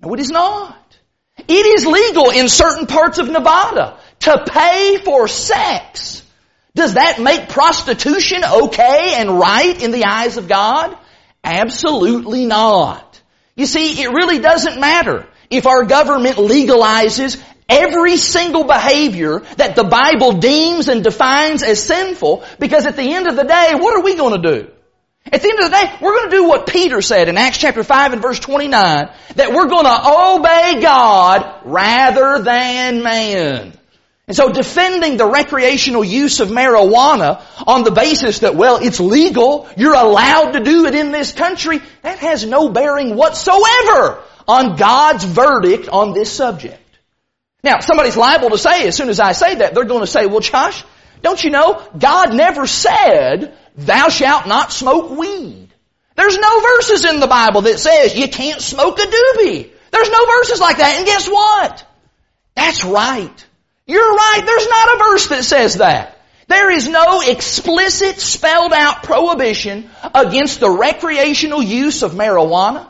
No, 0.00 0.14
it 0.14 0.20
is 0.20 0.30
not. 0.30 0.76
It 1.36 1.66
is 1.66 1.86
legal 1.86 2.30
in 2.30 2.48
certain 2.48 2.86
parts 2.86 3.18
of 3.18 3.28
Nevada 3.28 3.98
to 4.20 4.44
pay 4.48 4.98
for 5.04 5.28
sex. 5.28 6.22
Does 6.74 6.94
that 6.94 7.20
make 7.20 7.48
prostitution 7.48 8.42
okay 8.44 9.14
and 9.16 9.38
right 9.38 9.82
in 9.82 9.90
the 9.90 10.04
eyes 10.04 10.36
of 10.36 10.48
God? 10.48 10.96
Absolutely 11.44 12.46
not. 12.46 13.07
You 13.58 13.66
see, 13.66 14.00
it 14.00 14.10
really 14.12 14.38
doesn't 14.38 14.78
matter 14.78 15.26
if 15.50 15.66
our 15.66 15.84
government 15.84 16.36
legalizes 16.36 17.42
every 17.68 18.16
single 18.16 18.62
behavior 18.62 19.40
that 19.56 19.74
the 19.74 19.82
Bible 19.82 20.34
deems 20.34 20.86
and 20.86 21.02
defines 21.02 21.64
as 21.64 21.82
sinful 21.82 22.44
because 22.60 22.86
at 22.86 22.94
the 22.94 23.14
end 23.14 23.26
of 23.26 23.34
the 23.34 23.42
day, 23.42 23.74
what 23.74 23.94
are 23.94 24.02
we 24.02 24.14
going 24.14 24.40
to 24.40 24.50
do? 24.50 24.70
At 25.30 25.42
the 25.42 25.48
end 25.48 25.58
of 25.58 25.70
the 25.70 25.76
day, 25.76 25.92
we're 26.00 26.16
going 26.18 26.30
to 26.30 26.36
do 26.36 26.48
what 26.48 26.68
Peter 26.68 27.02
said 27.02 27.28
in 27.28 27.36
Acts 27.36 27.58
chapter 27.58 27.82
5 27.82 28.12
and 28.14 28.22
verse 28.22 28.38
29, 28.38 29.10
that 29.34 29.52
we're 29.52 29.66
going 29.66 29.84
to 29.84 30.36
obey 30.36 30.80
God 30.80 31.62
rather 31.66 32.42
than 32.42 33.02
man. 33.02 33.77
And 34.28 34.36
so 34.36 34.52
defending 34.52 35.16
the 35.16 35.26
recreational 35.26 36.04
use 36.04 36.40
of 36.40 36.48
marijuana 36.48 37.42
on 37.66 37.82
the 37.82 37.90
basis 37.90 38.40
that, 38.40 38.54
well, 38.54 38.76
it's 38.76 39.00
legal, 39.00 39.66
you're 39.74 39.94
allowed 39.94 40.52
to 40.52 40.60
do 40.60 40.84
it 40.84 40.94
in 40.94 41.12
this 41.12 41.32
country, 41.32 41.80
that 42.02 42.18
has 42.18 42.44
no 42.44 42.68
bearing 42.68 43.16
whatsoever 43.16 44.22
on 44.46 44.76
God's 44.76 45.24
verdict 45.24 45.88
on 45.88 46.12
this 46.12 46.30
subject. 46.30 46.78
Now, 47.64 47.80
somebody's 47.80 48.18
liable 48.18 48.50
to 48.50 48.58
say, 48.58 48.86
as 48.86 48.94
soon 48.96 49.08
as 49.08 49.18
I 49.18 49.32
say 49.32 49.56
that, 49.56 49.74
they're 49.74 49.84
going 49.84 50.02
to 50.02 50.06
say, 50.06 50.26
well, 50.26 50.40
Josh, 50.40 50.84
don't 51.22 51.42
you 51.42 51.48
know, 51.48 51.82
God 51.98 52.34
never 52.34 52.66
said, 52.66 53.56
thou 53.76 54.10
shalt 54.10 54.46
not 54.46 54.72
smoke 54.72 55.10
weed. 55.10 55.68
There's 56.16 56.36
no 56.36 56.60
verses 56.60 57.06
in 57.06 57.20
the 57.20 57.26
Bible 57.26 57.62
that 57.62 57.78
says 57.78 58.14
you 58.14 58.28
can't 58.28 58.60
smoke 58.60 58.98
a 58.98 59.02
doobie. 59.02 59.70
There's 59.90 60.10
no 60.10 60.26
verses 60.26 60.60
like 60.60 60.76
that. 60.76 60.96
And 60.98 61.06
guess 61.06 61.28
what? 61.28 61.86
That's 62.54 62.84
right. 62.84 63.46
You're 63.88 64.14
right. 64.14 64.42
There's 64.44 64.68
not 64.68 64.94
a 64.94 64.98
verse 64.98 65.26
that 65.28 65.44
says 65.44 65.74
that. 65.76 66.14
There 66.46 66.70
is 66.70 66.88
no 66.88 67.20
explicit 67.22 68.20
spelled 68.20 68.72
out 68.72 69.02
prohibition 69.02 69.90
against 70.14 70.60
the 70.60 70.70
recreational 70.70 71.62
use 71.62 72.02
of 72.02 72.12
marijuana. 72.12 72.86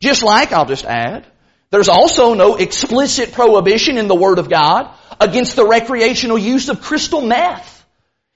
Just 0.00 0.22
like, 0.22 0.52
I'll 0.52 0.66
just 0.66 0.84
add, 0.84 1.26
there's 1.70 1.88
also 1.88 2.34
no 2.34 2.56
explicit 2.56 3.32
prohibition 3.32 3.96
in 3.96 4.08
the 4.08 4.14
Word 4.14 4.38
of 4.38 4.50
God 4.50 4.90
against 5.20 5.54
the 5.54 5.66
recreational 5.66 6.38
use 6.38 6.68
of 6.68 6.80
crystal 6.80 7.20
meth. 7.20 7.84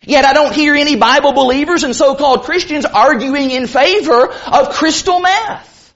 Yet 0.02 0.24
I 0.24 0.34
don't 0.34 0.54
hear 0.54 0.74
any 0.74 0.96
Bible 0.96 1.32
believers 1.32 1.82
and 1.82 1.96
so-called 1.96 2.42
Christians 2.42 2.84
arguing 2.84 3.50
in 3.50 3.66
favor 3.66 4.28
of 4.28 4.70
crystal 4.70 5.18
meth. 5.18 5.94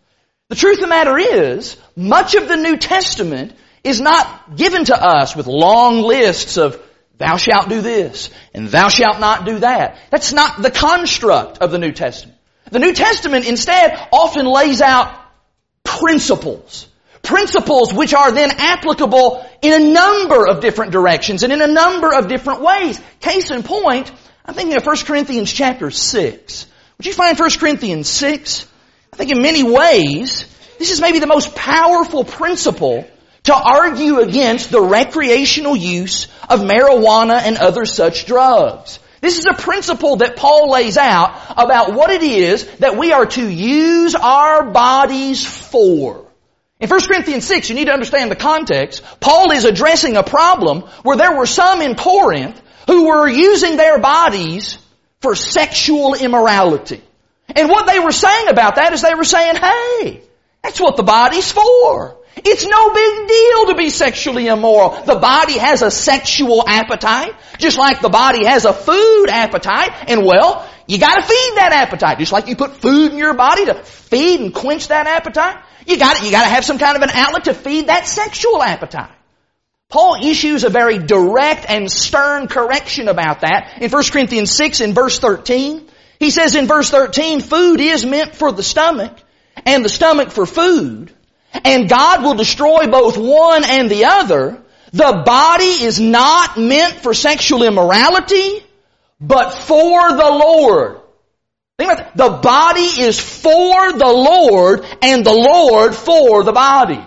The 0.48 0.56
truth 0.56 0.78
of 0.78 0.82
the 0.82 0.88
matter 0.88 1.18
is, 1.18 1.76
much 1.94 2.34
of 2.34 2.48
the 2.48 2.56
New 2.56 2.76
Testament 2.78 3.52
is 3.85 4.00
not 4.00 4.56
given 4.56 4.85
to 4.87 4.97
us 4.97 5.37
with 5.37 5.47
long 5.47 6.02
lists 6.02 6.56
of 6.56 6.80
thou 7.16 7.37
shalt 7.37 7.68
do 7.68 7.80
this 7.80 8.30
and 8.54 8.68
thou 8.68 8.88
shalt 8.88 9.20
not 9.20 9.44
do 9.44 9.58
that. 9.61 9.99
That's 10.11 10.32
not 10.32 10.62
the 10.62 10.70
construct 10.70 11.58
of 11.58 11.70
the 11.70 11.78
New 11.78 11.92
Testament. 11.92 12.38
The 12.70 12.78
New 12.78 12.92
Testament 12.92 13.47
instead 13.47 14.08
often 14.12 14.47
lays 14.47 14.80
out 14.80 15.14
principles 15.85 16.88
principles 17.28 17.92
which 17.92 18.14
are 18.14 18.32
then 18.32 18.50
applicable 18.50 19.44
in 19.61 19.73
a 19.75 19.92
number 19.92 20.47
of 20.49 20.61
different 20.61 20.92
directions 20.92 21.42
and 21.42 21.52
in 21.52 21.61
a 21.61 21.66
number 21.66 22.12
of 22.12 22.28
different 22.28 22.62
ways. 22.62 22.99
Case 23.20 23.50
in 23.50 23.62
point, 23.62 24.11
I'm 24.47 24.54
thinking 24.54 24.76
of 24.76 24.87
1 24.87 24.97
Corinthians 25.04 25.52
chapter 25.52 25.90
6. 25.90 26.66
Would 26.97 27.06
you 27.06 27.12
find 27.12 27.38
1 27.38 27.50
Corinthians 27.58 28.08
6? 28.08 28.66
I 29.12 29.16
think 29.16 29.30
in 29.30 29.42
many 29.42 29.62
ways, 29.62 30.47
this 30.78 30.90
is 30.90 31.00
maybe 31.00 31.18
the 31.18 31.26
most 31.26 31.54
powerful 31.54 32.25
principle 32.25 33.06
to 33.49 33.55
argue 33.55 34.21
against 34.21 34.71
the 34.71 34.81
recreational 34.81 35.75
use 35.75 36.28
of 36.49 36.61
marijuana 36.61 37.40
and 37.40 37.57
other 37.57 37.85
such 37.85 38.26
drugs. 38.26 38.99
This 39.21 39.38
is 39.38 39.47
a 39.47 39.55
principle 39.55 40.17
that 40.17 40.37
Paul 40.37 40.71
lays 40.71 40.97
out 40.97 41.35
about 41.57 41.95
what 41.95 42.11
it 42.11 42.23
is 42.23 42.67
that 42.76 42.97
we 42.97 43.12
are 43.12 43.26
to 43.26 43.49
use 43.49 44.14
our 44.14 44.71
bodies 44.71 45.45
for. 45.45 46.26
In 46.78 46.88
1 46.88 47.00
Corinthians 47.00 47.45
6, 47.47 47.71
you 47.71 47.75
need 47.75 47.87
to 47.87 47.93
understand 47.93 48.31
the 48.31 48.37
context. 48.37 49.02
Paul 49.19 49.50
is 49.52 49.64
addressing 49.64 50.17
a 50.17 50.23
problem 50.23 50.83
where 51.02 51.17
there 51.17 51.37
were 51.37 51.47
some 51.47 51.81
in 51.81 51.97
Corinth 51.97 52.61
who 52.87 53.09
were 53.09 53.28
using 53.28 53.76
their 53.76 53.99
bodies 53.99 54.78
for 55.21 55.35
sexual 55.35 56.14
immorality. 56.14 57.02
And 57.49 57.71
what 57.71 57.87
they 57.87 57.99
were 57.99 58.12
saying 58.12 58.49
about 58.49 58.76
that 58.76 58.93
is 58.93 59.00
they 59.00 59.14
were 59.14 59.25
saying, 59.25 59.57
hey, 59.57 60.23
that's 60.62 60.81
what 60.81 60.99
the 60.99 61.02
body's 61.02 61.50
for. 61.50 62.17
It's 62.45 62.66
no 62.66 62.90
big 62.92 63.28
deal 63.28 63.66
to 63.66 63.75
be 63.76 63.90
sexually 63.90 64.47
immoral. 64.47 65.02
The 65.04 65.16
body 65.16 65.59
has 65.59 65.83
a 65.83 65.90
sexual 65.90 66.64
appetite, 66.66 67.35
just 67.59 67.78
like 67.78 68.00
the 68.00 68.09
body 68.09 68.45
has 68.45 68.64
a 68.64 68.73
food 68.73 69.26
appetite, 69.28 70.09
and 70.09 70.25
well, 70.25 70.68
you 70.87 70.99
gotta 70.99 71.23
feed 71.23 71.52
that 71.57 71.73
appetite, 71.73 72.18
just 72.18 72.33
like 72.33 72.49
you 72.49 72.57
put 72.57 72.76
food 72.76 73.12
in 73.12 73.18
your 73.18 73.35
body 73.35 73.66
to 73.66 73.75
feed 73.75 74.40
and 74.40 74.54
quench 74.54 74.88
that 74.88 75.07
appetite. 75.07 75.62
You 75.87 75.99
got 75.99 76.18
to 76.18 76.25
you 76.25 76.30
got 76.30 76.42
to 76.42 76.50
have 76.50 76.66
some 76.66 76.78
kind 76.78 76.97
of 76.97 77.02
an 77.02 77.11
outlet 77.11 77.45
to 77.45 77.54
feed 77.54 77.87
that 77.87 78.07
sexual 78.07 78.62
appetite. 78.62 79.11
Paul 79.88 80.16
issues 80.23 80.64
a 80.64 80.68
very 80.68 80.99
direct 80.99 81.64
and 81.66 81.90
stern 81.90 82.47
correction 82.47 83.09
about 83.09 83.40
that 83.40 83.78
in 83.80 83.90
1 83.90 84.02
Corinthians 84.12 84.50
6 84.50 84.83
in 84.83 84.92
verse 84.92 85.18
13. 85.18 85.88
He 86.18 86.30
says 86.30 86.54
in 86.57 86.66
verse 86.66 86.90
13, 86.90 87.40
food 87.40 87.80
is 87.80 88.04
meant 88.04 88.37
for 88.37 88.52
the 88.52 88.62
stomach 88.62 89.16
and 89.64 89.83
the 89.83 89.88
stomach 89.88 90.30
for 90.30 90.45
food, 90.45 91.11
and 91.52 91.88
God 91.88 92.23
will 92.23 92.35
destroy 92.35 92.87
both 92.87 93.17
one 93.17 93.64
and 93.64 93.90
the 93.90 94.05
other. 94.07 94.62
The 94.93 95.23
body 95.25 95.64
is 95.64 96.00
not 96.00 96.57
meant 96.57 96.95
for 96.95 97.14
sexual 97.14 97.62
immorality, 97.62 98.64
but 99.21 99.50
for 99.50 100.11
the 100.11 100.31
Lord. 100.31 101.00
Think 101.78 101.93
about 101.93 102.17
that. 102.17 102.17
The 102.17 102.38
body 102.38 103.02
is 103.02 103.21
for 103.21 103.93
the 103.93 104.07
Lord 104.07 104.85
and 105.02 105.25
the 105.25 105.33
Lord 105.33 105.95
for 105.95 106.43
the 106.43 106.52
body. 106.52 107.05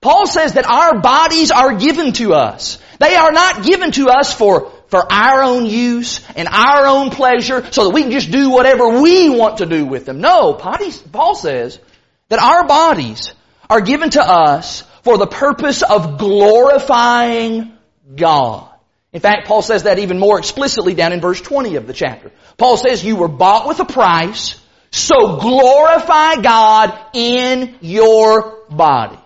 Paul 0.00 0.26
says 0.26 0.54
that 0.54 0.66
our 0.66 1.00
bodies 1.00 1.50
are 1.50 1.74
given 1.74 2.12
to 2.14 2.34
us. 2.34 2.78
They 3.00 3.16
are 3.16 3.32
not 3.32 3.64
given 3.64 3.90
to 3.92 4.08
us 4.08 4.32
for, 4.32 4.70
for 4.88 5.10
our 5.10 5.42
own 5.42 5.66
use 5.66 6.20
and 6.36 6.46
our 6.48 6.86
own 6.86 7.10
pleasure 7.10 7.66
so 7.72 7.84
that 7.84 7.94
we 7.94 8.02
can 8.02 8.12
just 8.12 8.30
do 8.30 8.50
whatever 8.50 9.00
we 9.00 9.30
want 9.30 9.58
to 9.58 9.66
do 9.66 9.84
with 9.84 10.04
them. 10.04 10.20
No, 10.20 10.54
Paul 10.54 11.34
says 11.34 11.78
that 12.28 12.38
our 12.38 12.66
bodies 12.66 13.32
are 13.68 13.80
given 13.80 14.10
to 14.10 14.22
us 14.22 14.82
for 15.02 15.18
the 15.18 15.26
purpose 15.26 15.82
of 15.82 16.18
glorifying 16.18 17.72
God. 18.14 18.68
In 19.12 19.20
fact, 19.20 19.46
Paul 19.46 19.62
says 19.62 19.84
that 19.84 19.98
even 20.00 20.18
more 20.18 20.38
explicitly 20.38 20.94
down 20.94 21.12
in 21.12 21.20
verse 21.20 21.40
20 21.40 21.76
of 21.76 21.86
the 21.86 21.92
chapter. 21.92 22.32
Paul 22.56 22.76
says 22.76 23.04
you 23.04 23.16
were 23.16 23.28
bought 23.28 23.68
with 23.68 23.78
a 23.78 23.84
price, 23.84 24.60
so 24.90 25.38
glorify 25.38 26.36
God 26.42 26.98
in 27.12 27.76
your 27.80 28.64
body. 28.70 29.18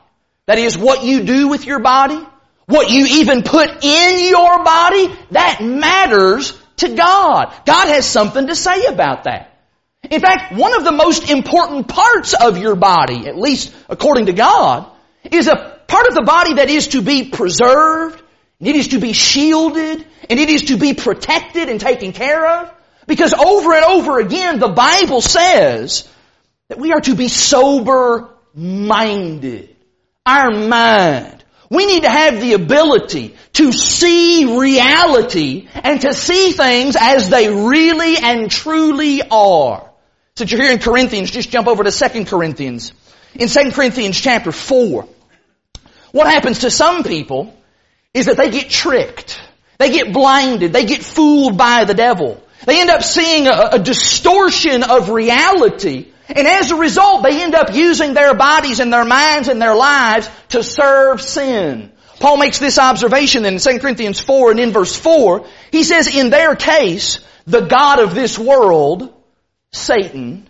That 0.46 0.58
is 0.58 0.76
what 0.76 1.04
you 1.04 1.24
do 1.24 1.48
with 1.48 1.64
your 1.64 1.78
body, 1.78 2.20
what 2.66 2.90
you 2.90 3.06
even 3.20 3.42
put 3.42 3.84
in 3.84 4.28
your 4.28 4.64
body, 4.64 5.14
that 5.30 5.60
matters 5.62 6.58
to 6.76 6.94
God. 6.94 7.54
God 7.64 7.88
has 7.88 8.06
something 8.06 8.46
to 8.46 8.54
say 8.54 8.86
about 8.86 9.24
that. 9.24 9.57
In 10.10 10.20
fact, 10.20 10.54
one 10.54 10.74
of 10.74 10.84
the 10.84 10.92
most 10.92 11.30
important 11.30 11.88
parts 11.88 12.34
of 12.34 12.58
your 12.58 12.74
body, 12.76 13.26
at 13.26 13.36
least 13.36 13.74
according 13.88 14.26
to 14.26 14.32
God, 14.32 14.90
is 15.30 15.48
a 15.48 15.78
part 15.86 16.06
of 16.06 16.14
the 16.14 16.22
body 16.22 16.54
that 16.54 16.70
is 16.70 16.88
to 16.88 17.02
be 17.02 17.28
preserved, 17.28 18.22
and 18.60 18.68
it 18.68 18.76
is 18.76 18.88
to 18.88 18.98
be 18.98 19.12
shielded 19.12 20.06
and 20.30 20.38
it 20.38 20.50
is 20.50 20.64
to 20.64 20.76
be 20.76 20.94
protected 20.94 21.68
and 21.68 21.80
taken 21.80 22.12
care 22.12 22.60
of. 22.60 22.72
Because 23.06 23.32
over 23.32 23.72
and 23.72 23.84
over 23.84 24.18
again, 24.18 24.58
the 24.58 24.68
Bible 24.68 25.20
says 25.20 26.06
that 26.68 26.78
we 26.78 26.92
are 26.92 27.00
to 27.00 27.14
be 27.14 27.28
sober 27.28 28.28
minded. 28.54 29.74
Our 30.26 30.50
mind. 30.50 31.44
We 31.70 31.86
need 31.86 32.02
to 32.02 32.10
have 32.10 32.40
the 32.40 32.54
ability 32.54 33.36
to 33.54 33.72
see 33.72 34.58
reality 34.58 35.68
and 35.74 36.00
to 36.02 36.12
see 36.12 36.52
things 36.52 36.96
as 36.98 37.30
they 37.30 37.48
really 37.48 38.16
and 38.16 38.50
truly 38.50 39.22
are. 39.30 39.87
Since 40.38 40.52
you're 40.52 40.62
here 40.62 40.70
in 40.70 40.78
Corinthians, 40.78 41.32
just 41.32 41.50
jump 41.50 41.66
over 41.66 41.82
to 41.82 41.90
2 41.90 42.24
Corinthians. 42.26 42.92
In 43.34 43.48
2 43.48 43.72
Corinthians 43.72 44.20
chapter 44.20 44.52
4, 44.52 45.08
what 46.12 46.28
happens 46.28 46.60
to 46.60 46.70
some 46.70 47.02
people 47.02 47.52
is 48.14 48.26
that 48.26 48.36
they 48.36 48.48
get 48.48 48.70
tricked. 48.70 49.42
They 49.78 49.90
get 49.90 50.12
blinded. 50.12 50.72
They 50.72 50.86
get 50.86 51.02
fooled 51.02 51.58
by 51.58 51.86
the 51.86 51.94
devil. 51.94 52.40
They 52.66 52.80
end 52.80 52.88
up 52.88 53.02
seeing 53.02 53.48
a, 53.48 53.70
a 53.72 53.78
distortion 53.80 54.84
of 54.84 55.10
reality. 55.10 56.06
And 56.28 56.46
as 56.46 56.70
a 56.70 56.76
result, 56.76 57.24
they 57.24 57.42
end 57.42 57.56
up 57.56 57.74
using 57.74 58.14
their 58.14 58.32
bodies 58.34 58.78
and 58.78 58.92
their 58.92 59.04
minds 59.04 59.48
and 59.48 59.60
their 59.60 59.74
lives 59.74 60.30
to 60.50 60.62
serve 60.62 61.20
sin. 61.20 61.90
Paul 62.20 62.36
makes 62.36 62.60
this 62.60 62.78
observation 62.78 63.44
in 63.44 63.58
2 63.58 63.80
Corinthians 63.80 64.20
4 64.20 64.52
and 64.52 64.60
in 64.60 64.70
verse 64.70 64.94
4. 64.94 65.44
He 65.72 65.82
says, 65.82 66.06
in 66.06 66.30
their 66.30 66.54
case, 66.54 67.18
the 67.44 67.62
God 67.62 67.98
of 67.98 68.14
this 68.14 68.38
world, 68.38 69.16
Satan, 69.72 70.48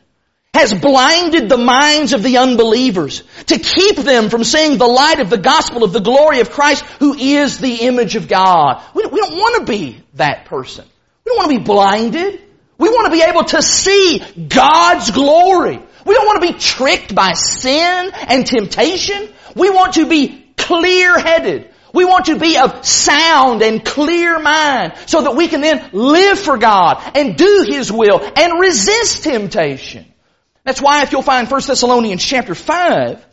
has 0.54 0.74
blinded 0.74 1.48
the 1.48 1.58
minds 1.58 2.12
of 2.12 2.22
the 2.22 2.38
unbelievers 2.38 3.22
to 3.46 3.58
keep 3.58 3.96
them 3.96 4.28
from 4.28 4.42
seeing 4.42 4.76
the 4.76 4.86
light 4.86 5.20
of 5.20 5.30
the 5.30 5.38
gospel 5.38 5.84
of 5.84 5.92
the 5.92 6.00
glory 6.00 6.40
of 6.40 6.50
Christ 6.50 6.84
who 6.98 7.14
is 7.14 7.58
the 7.58 7.74
image 7.82 8.16
of 8.16 8.28
God. 8.28 8.82
We 8.94 9.02
don't, 9.02 9.12
we 9.12 9.20
don't 9.20 9.36
want 9.36 9.66
to 9.66 9.72
be 9.72 10.02
that 10.14 10.46
person. 10.46 10.84
We 11.24 11.30
don't 11.30 11.38
want 11.38 11.52
to 11.52 11.58
be 11.58 11.64
blinded. 11.64 12.42
We 12.78 12.88
want 12.88 13.06
to 13.06 13.12
be 13.12 13.22
able 13.22 13.44
to 13.44 13.62
see 13.62 14.20
God's 14.48 15.10
glory. 15.10 15.78
We 16.04 16.14
don't 16.14 16.26
want 16.26 16.42
to 16.42 16.52
be 16.52 16.58
tricked 16.58 17.14
by 17.14 17.34
sin 17.34 18.10
and 18.28 18.46
temptation. 18.46 19.28
We 19.54 19.70
want 19.70 19.94
to 19.94 20.06
be 20.06 20.46
clear-headed. 20.56 21.70
We 21.92 22.04
want 22.04 22.26
to 22.26 22.38
be 22.38 22.58
of 22.58 22.84
sound 22.84 23.62
and 23.62 23.84
clear 23.84 24.38
mind 24.38 24.94
so 25.06 25.22
that 25.22 25.36
we 25.36 25.48
can 25.48 25.60
then 25.60 25.90
live 25.92 26.38
for 26.38 26.58
God 26.58 27.02
and 27.16 27.36
do 27.36 27.64
His 27.66 27.90
will 27.90 28.20
and 28.20 28.60
resist 28.60 29.24
temptation. 29.24 30.04
That's 30.64 30.82
why 30.82 31.02
if 31.02 31.12
you'll 31.12 31.22
find 31.22 31.50
1 31.50 31.60
Thessalonians 31.66 32.22
chapter 32.22 32.54
5, 32.54 33.24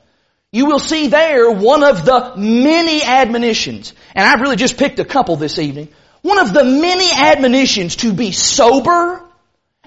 you 0.52 0.68
will 0.68 0.80
see 0.80 1.08
there 1.08 1.52
one 1.52 1.84
of 1.84 2.06
the 2.06 2.36
many 2.38 3.04
admonitions. 3.04 3.94
And 4.14 4.26
I've 4.26 4.40
really 4.40 4.56
just 4.56 4.78
picked 4.78 5.00
a 5.00 5.06
couple 5.06 5.36
this 5.36 5.60
evening. 5.60 5.90
One 6.22 6.40
of 6.40 6.54
the 6.54 6.64
many 6.64 7.12
admonitions 7.12 7.98
to 7.98 8.14
be 8.14 8.32
sober 8.32 9.22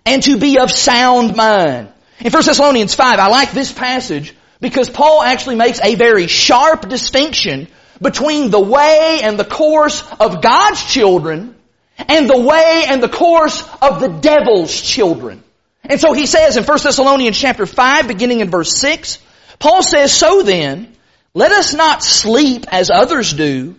and 0.05 0.23
to 0.25 0.39
be 0.39 0.59
of 0.59 0.71
sound 0.71 1.37
mind. 1.37 1.89
In 2.21 2.31
1 2.31 2.45
Thessalonians 2.45 2.95
5, 2.95 3.19
I 3.19 3.29
like 3.29 3.53
this 3.53 3.73
passage 3.73 4.35
because 4.61 4.91
Paul 4.91 5.23
actually 5.23 5.57
makes 5.57 5.81
a 5.83 5.95
very 5.95 6.27
sharp 6.27 6.89
distinction 6.89 7.69
between 8.01 8.51
the 8.51 8.61
way 8.61 9.21
and 9.23 9.39
the 9.39 9.45
course 9.45 10.03
of 10.21 10.43
God's 10.43 10.85
children 10.85 11.57
and 11.97 12.29
the 12.29 12.39
way 12.39 12.85
and 12.87 13.03
the 13.03 13.09
course 13.09 13.63
of 13.83 14.01
the 14.01 14.09
devil's 14.09 14.81
children. 14.81 15.43
And 15.85 16.01
so 16.01 16.13
he 16.13 16.27
says 16.27 16.57
in 16.57 16.65
1 16.65 16.79
Thessalonians 16.83 17.39
chapter 17.39 17.67
5 17.67 18.09
beginning 18.09 18.41
in 18.41 18.51
verse 18.51 18.77
6, 18.77 19.19
Paul 19.59 19.83
says, 19.83 20.13
So 20.13 20.43
then, 20.43 20.95
let 21.35 21.53
us 21.53 21.75
not 21.75 22.03
sleep 22.03 22.67
as 22.71 22.91
others 22.91 23.33
do, 23.33 23.77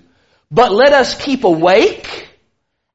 but 0.51 0.71
let 0.71 0.93
us 0.93 1.19
keep 1.19 1.43
awake 1.43 2.27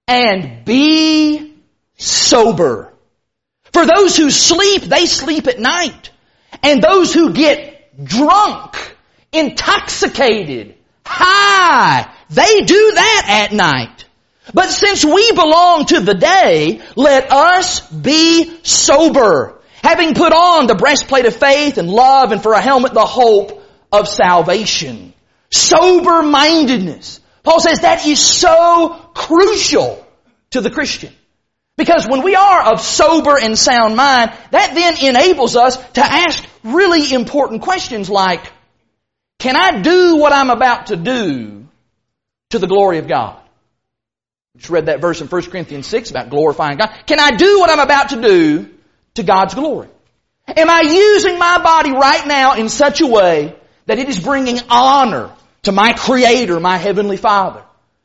and 0.06 0.64
be 0.64 1.54
sober. 1.96 2.92
For 3.72 3.86
those 3.86 4.16
who 4.16 4.30
sleep, 4.30 4.82
they 4.82 5.06
sleep 5.06 5.46
at 5.46 5.58
night. 5.58 6.10
And 6.62 6.82
those 6.82 7.12
who 7.12 7.32
get 7.32 8.04
drunk, 8.04 8.96
intoxicated, 9.32 10.76
high, 11.06 12.12
they 12.30 12.60
do 12.62 12.92
that 12.94 13.48
at 13.48 13.56
night. 13.56 14.04
But 14.52 14.68
since 14.68 15.04
we 15.04 15.32
belong 15.32 15.86
to 15.86 16.00
the 16.00 16.14
day, 16.14 16.82
let 16.96 17.32
us 17.32 17.80
be 17.90 18.58
sober, 18.62 19.60
having 19.82 20.14
put 20.14 20.32
on 20.32 20.66
the 20.66 20.74
breastplate 20.74 21.26
of 21.26 21.34
faith 21.34 21.78
and 21.78 21.88
love 21.88 22.32
and 22.32 22.42
for 22.42 22.52
a 22.52 22.60
helmet 22.60 22.92
the 22.92 23.06
hope 23.06 23.62
of 23.90 24.08
salvation. 24.08 25.14
Sober 25.50 26.22
mindedness. 26.22 27.20
Paul 27.42 27.60
says 27.60 27.80
that 27.80 28.06
is 28.06 28.24
so 28.24 28.88
crucial 29.14 30.06
to 30.50 30.60
the 30.60 30.70
Christian. 30.70 31.12
Because 31.76 32.06
when 32.06 32.22
we 32.22 32.36
are 32.36 32.72
of 32.72 32.80
sober 32.80 33.36
and 33.36 33.58
sound 33.58 33.96
mind, 33.96 34.32
that 34.52 34.74
then 34.74 34.96
enables 35.08 35.56
us 35.56 35.76
to 35.92 36.04
ask 36.04 36.44
really 36.62 37.12
important 37.12 37.62
questions 37.62 38.08
like, 38.08 38.52
can 39.44 39.56
I 39.56 39.82
do 39.82 40.16
what 40.16 40.32
I'm 40.32 40.48
about 40.48 40.86
to 40.86 40.96
do 40.96 41.66
to 42.48 42.58
the 42.58 42.66
glory 42.66 42.96
of 42.96 43.06
God? 43.06 43.38
Just 44.56 44.70
read 44.70 44.86
that 44.86 45.02
verse 45.02 45.20
in 45.20 45.26
1 45.26 45.42
Corinthians 45.50 45.86
6 45.86 46.08
about 46.08 46.30
glorifying 46.30 46.78
God. 46.78 46.88
Can 47.04 47.20
I 47.20 47.32
do 47.32 47.60
what 47.60 47.68
I'm 47.68 47.78
about 47.78 48.08
to 48.08 48.22
do 48.22 48.70
to 49.16 49.22
God's 49.22 49.52
glory? 49.52 49.88
Am 50.48 50.70
I 50.70 50.80
using 50.80 51.38
my 51.38 51.62
body 51.62 51.92
right 51.92 52.26
now 52.26 52.54
in 52.54 52.70
such 52.70 53.02
a 53.02 53.06
way 53.06 53.54
that 53.84 53.98
it 53.98 54.08
is 54.08 54.18
bringing 54.18 54.60
honor 54.70 55.30
to 55.64 55.72
my 55.72 55.92
Creator, 55.92 56.58
my 56.58 56.78
Heavenly 56.78 57.18
Father? 57.18 57.62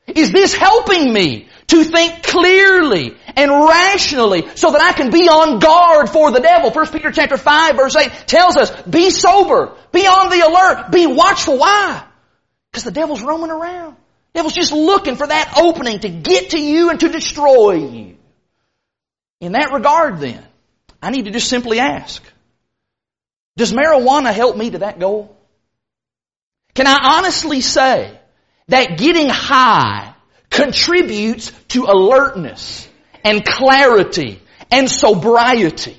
Is 0.08 0.34
this 0.34 0.54
helping 0.54 1.14
me 1.14 1.48
to 1.70 1.84
think 1.84 2.24
clearly 2.24 3.16
and 3.36 3.52
rationally 3.52 4.48
so 4.56 4.72
that 4.72 4.82
I 4.82 4.94
can 4.94 5.12
be 5.12 5.30
on 5.30 5.60
guard 5.60 6.10
for 6.10 6.32
the 6.32 6.40
devil. 6.40 6.72
1 6.72 6.88
Peter 6.88 7.12
chapter 7.12 7.38
5 7.38 7.76
verse 7.76 7.96
8 7.96 8.12
tells 8.26 8.58
us, 8.58 8.82
be 8.84 9.10
sober, 9.12 9.76
be 9.92 10.02
on 10.02 10.30
the 10.30 10.46
alert, 10.46 10.92
be 10.92 11.08
watchful. 11.08 11.58
Why? 11.58 12.04
Because 12.72 12.84
the 12.84 12.92
devil's 12.92 13.22
roaming 13.22 13.52
around. 13.52 13.96
The 14.34 14.40
devil's 14.40 14.54
just 14.54 14.72
looking 14.72 15.16
for 15.16 15.28
that 15.28 15.54
opening 15.58 16.00
to 16.00 16.10
get 16.10 16.52
to 16.52 16.60
you 16.60 16.90
and 16.90 17.00
to 17.00 17.10
destroy 17.10 17.74
you. 17.74 18.18
In 19.40 19.54
that 19.54 19.72
regard 19.72 20.20
then, 20.20 20.44
I 21.02 21.12
need 21.12 21.26
to 21.26 21.32
just 21.32 21.48
simply 21.48 21.80
ask, 21.80 22.22
does 23.58 23.74
marijuana 23.74 24.34
help 24.34 24.58
me 24.58 24.72
to 24.72 24.80
that 24.80 25.00
goal? 25.00 25.36
Can 26.74 26.88
I 26.88 27.18
honestly 27.18 27.62
say 27.62 28.18
that 28.68 28.98
getting 28.98 29.30
high 29.30 30.09
contributes 30.50 31.52
to 31.70 31.86
alertness 31.86 32.88
and 33.24 33.46
clarity 33.46 34.42
and 34.72 34.90
sobriety? 34.90 35.98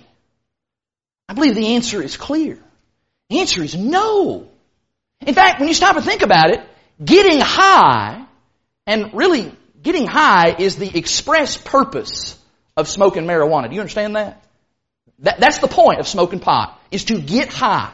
I 1.29 1.35
believe 1.35 1.55
the 1.55 1.75
answer 1.75 2.03
is 2.03 2.17
clear. 2.17 2.59
The 3.29 3.41
answer 3.41 3.63
is 3.63 3.77
no. 3.77 4.49
In 5.21 5.35
fact, 5.35 5.61
when 5.61 5.69
you 5.69 5.75
stop 5.75 5.97
and 5.97 6.05
think 6.05 6.23
about 6.23 6.51
it, 6.51 6.61
getting 7.03 7.41
high, 7.41 8.27
and 8.87 9.15
really 9.15 9.53
getting 9.83 10.07
high 10.07 10.57
is 10.59 10.77
the 10.77 10.99
express 10.99 11.57
purpose 11.57 12.37
of 12.77 12.89
smoking 12.89 13.25
marijuana. 13.25 13.69
Do 13.69 13.75
you 13.75 13.81
understand 13.81 14.17
that? 14.17 14.43
that 15.21 15.39
that's 15.39 15.59
the 15.59 15.69
point 15.69 16.01
of 16.01 16.09
smoking 16.09 16.41
pot, 16.41 16.81
is 16.91 17.05
to 17.07 17.21
get 17.21 17.53
high. 17.53 17.93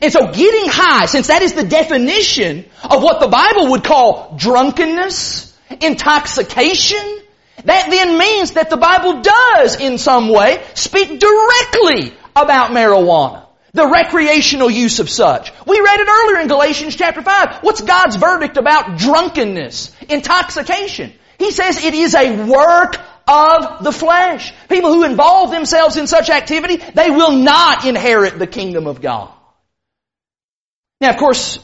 And 0.00 0.12
so 0.12 0.30
getting 0.30 0.70
high, 0.70 1.06
since 1.06 1.26
that 1.26 1.42
is 1.42 1.54
the 1.54 1.64
definition 1.64 2.66
of 2.84 3.02
what 3.02 3.20
the 3.20 3.28
Bible 3.28 3.72
would 3.72 3.82
call 3.82 4.36
drunkenness, 4.38 5.49
intoxication, 5.80 7.20
that 7.64 7.90
then 7.90 8.18
means 8.18 8.52
that 8.52 8.70
the 8.70 8.76
Bible 8.76 9.22
does 9.22 9.80
in 9.80 9.98
some 9.98 10.28
way 10.28 10.62
speak 10.74 11.20
directly 11.20 12.14
about 12.34 12.70
marijuana. 12.70 13.46
The 13.72 13.86
recreational 13.86 14.68
use 14.68 14.98
of 14.98 15.08
such. 15.08 15.52
We 15.64 15.80
read 15.80 16.00
it 16.00 16.08
earlier 16.08 16.40
in 16.40 16.48
Galatians 16.48 16.96
chapter 16.96 17.22
5. 17.22 17.62
What's 17.62 17.82
God's 17.82 18.16
verdict 18.16 18.56
about 18.56 18.98
drunkenness, 18.98 19.94
intoxication? 20.08 21.12
He 21.38 21.52
says 21.52 21.82
it 21.82 21.94
is 21.94 22.14
a 22.14 22.46
work 22.46 22.96
of 23.28 23.84
the 23.84 23.92
flesh. 23.92 24.52
People 24.68 24.92
who 24.92 25.04
involve 25.04 25.52
themselves 25.52 25.96
in 25.96 26.08
such 26.08 26.30
activity, 26.30 26.76
they 26.76 27.10
will 27.10 27.36
not 27.36 27.84
inherit 27.84 28.38
the 28.38 28.46
kingdom 28.48 28.88
of 28.88 29.00
God. 29.00 29.32
Now, 31.00 31.10
of 31.10 31.16
course, 31.16 31.58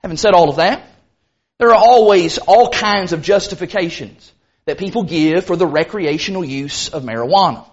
having 0.00 0.16
said 0.16 0.34
all 0.34 0.48
of 0.48 0.56
that, 0.56 0.87
there 1.58 1.70
are 1.70 1.76
always 1.76 2.38
all 2.38 2.70
kinds 2.70 3.12
of 3.12 3.22
justifications 3.22 4.32
that 4.64 4.78
people 4.78 5.04
give 5.04 5.44
for 5.44 5.56
the 5.56 5.66
recreational 5.66 6.44
use 6.44 6.88
of 6.88 7.02
marijuana. 7.02 7.66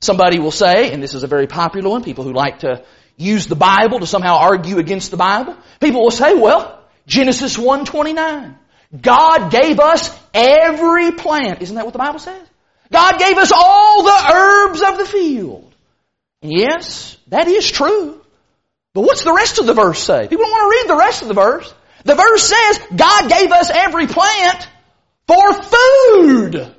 Somebody 0.00 0.38
will 0.38 0.50
say, 0.50 0.92
and 0.92 1.02
this 1.02 1.14
is 1.14 1.22
a 1.22 1.26
very 1.26 1.46
popular 1.46 1.90
one, 1.90 2.02
people 2.02 2.24
who 2.24 2.32
like 2.32 2.60
to 2.60 2.84
use 3.16 3.46
the 3.46 3.56
Bible 3.56 4.00
to 4.00 4.06
somehow 4.06 4.36
argue 4.36 4.78
against 4.78 5.10
the 5.10 5.16
Bible, 5.16 5.56
people 5.80 6.02
will 6.02 6.10
say, 6.10 6.34
well, 6.34 6.82
Genesis 7.06 7.56
1:29. 7.56 8.56
God 9.00 9.50
gave 9.50 9.80
us 9.80 10.16
every 10.34 11.12
plant. 11.12 11.62
Isn't 11.62 11.76
that 11.76 11.84
what 11.84 11.92
the 11.92 11.98
Bible 11.98 12.18
says? 12.18 12.46
God 12.90 13.18
gave 13.18 13.38
us 13.38 13.50
all 13.50 14.02
the 14.02 14.32
herbs 14.34 14.82
of 14.82 14.98
the 14.98 15.06
field. 15.06 15.74
Yes, 16.42 17.16
that 17.28 17.48
is 17.48 17.70
true. 17.70 18.20
But 18.92 19.02
what's 19.02 19.24
the 19.24 19.32
rest 19.32 19.58
of 19.58 19.66
the 19.66 19.72
verse 19.72 20.02
say? 20.02 20.28
People 20.28 20.44
don't 20.44 20.52
want 20.52 20.70
to 20.72 20.78
read 20.78 20.90
the 20.90 21.00
rest 21.00 21.22
of 21.22 21.28
the 21.28 21.34
verse. 21.34 21.72
The 22.04 22.14
verse 22.14 22.42
says 22.42 22.80
God 22.94 23.30
gave 23.30 23.52
us 23.52 23.70
every 23.70 24.06
plant 24.06 24.68
for 25.26 25.52
food. 25.52 26.74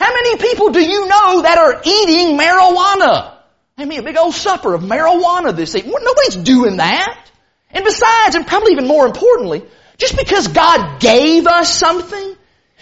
How 0.00 0.14
many 0.14 0.36
people 0.36 0.70
do 0.70 0.80
you 0.80 1.06
know 1.06 1.42
that 1.42 1.58
are 1.58 1.80
eating 1.84 2.38
marijuana? 2.38 3.34
I 3.76 3.84
mean, 3.84 4.00
a 4.00 4.02
big 4.02 4.16
old 4.16 4.34
supper 4.34 4.74
of 4.74 4.82
marijuana 4.82 5.54
this 5.54 5.74
evening. 5.76 5.94
Nobody's 6.02 6.36
doing 6.36 6.78
that. 6.78 7.30
And 7.70 7.84
besides, 7.84 8.34
and 8.34 8.46
probably 8.46 8.72
even 8.72 8.86
more 8.86 9.06
importantly, 9.06 9.62
just 9.98 10.16
because 10.16 10.48
God 10.48 11.00
gave 11.00 11.46
us 11.46 11.72
something, 11.72 12.36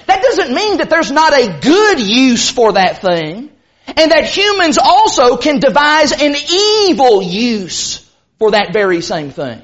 that 0.07 0.23
doesn't 0.23 0.55
mean 0.55 0.79
that 0.79 0.89
there's 0.91 1.11
not 1.11 1.33
a 1.33 1.59
good 1.61 2.01
use 2.01 2.51
for 2.51 2.75
that 2.75 3.03
thing, 3.03 3.51
and 3.87 4.11
that 4.13 4.25
humans 4.25 4.79
also 4.79 5.37
can 5.37 5.59
devise 5.59 6.13
an 6.13 6.35
evil 6.51 7.23
use 7.23 8.09
for 8.39 8.53
that 8.53 8.73
very 8.73 9.01
same 9.01 9.31
thing. 9.31 9.63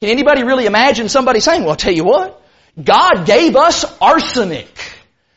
Can 0.00 0.08
anybody 0.08 0.44
really 0.44 0.64
imagine 0.64 1.10
somebody 1.10 1.40
saying, 1.40 1.60
well, 1.60 1.72
I'll 1.72 1.76
tell 1.76 1.92
you 1.92 2.04
what, 2.04 2.42
God 2.82 3.26
gave 3.26 3.54
us 3.54 3.84
arsenic. 4.00 4.66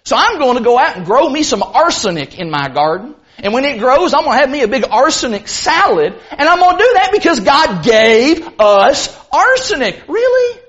So 0.06 0.16
I'm 0.16 0.40
going 0.40 0.58
to 0.58 0.64
go 0.64 0.80
out 0.80 0.96
and 0.96 1.06
grow 1.06 1.30
me 1.30 1.44
some 1.44 1.62
arsenic 1.62 2.40
in 2.40 2.50
my 2.50 2.70
garden. 2.70 3.16
And 3.40 3.54
when 3.54 3.66
it 3.66 3.80
grows, 3.80 4.14
I'm 4.14 4.24
going 4.24 4.38
to 4.38 4.40
have 4.40 4.50
me 4.50 4.62
a 4.62 4.70
big 4.70 4.86
arsenic 4.90 5.50
salad. 5.50 6.14
And 6.32 6.48
I'm 6.48 6.60
going 6.60 6.78
to 6.78 6.84
do 6.84 6.92
that 6.94 7.10
because 7.12 7.42
God 7.42 7.84
gave 7.84 8.48
us 8.58 9.14
arsenic. 9.34 10.02
Really? 10.08 10.62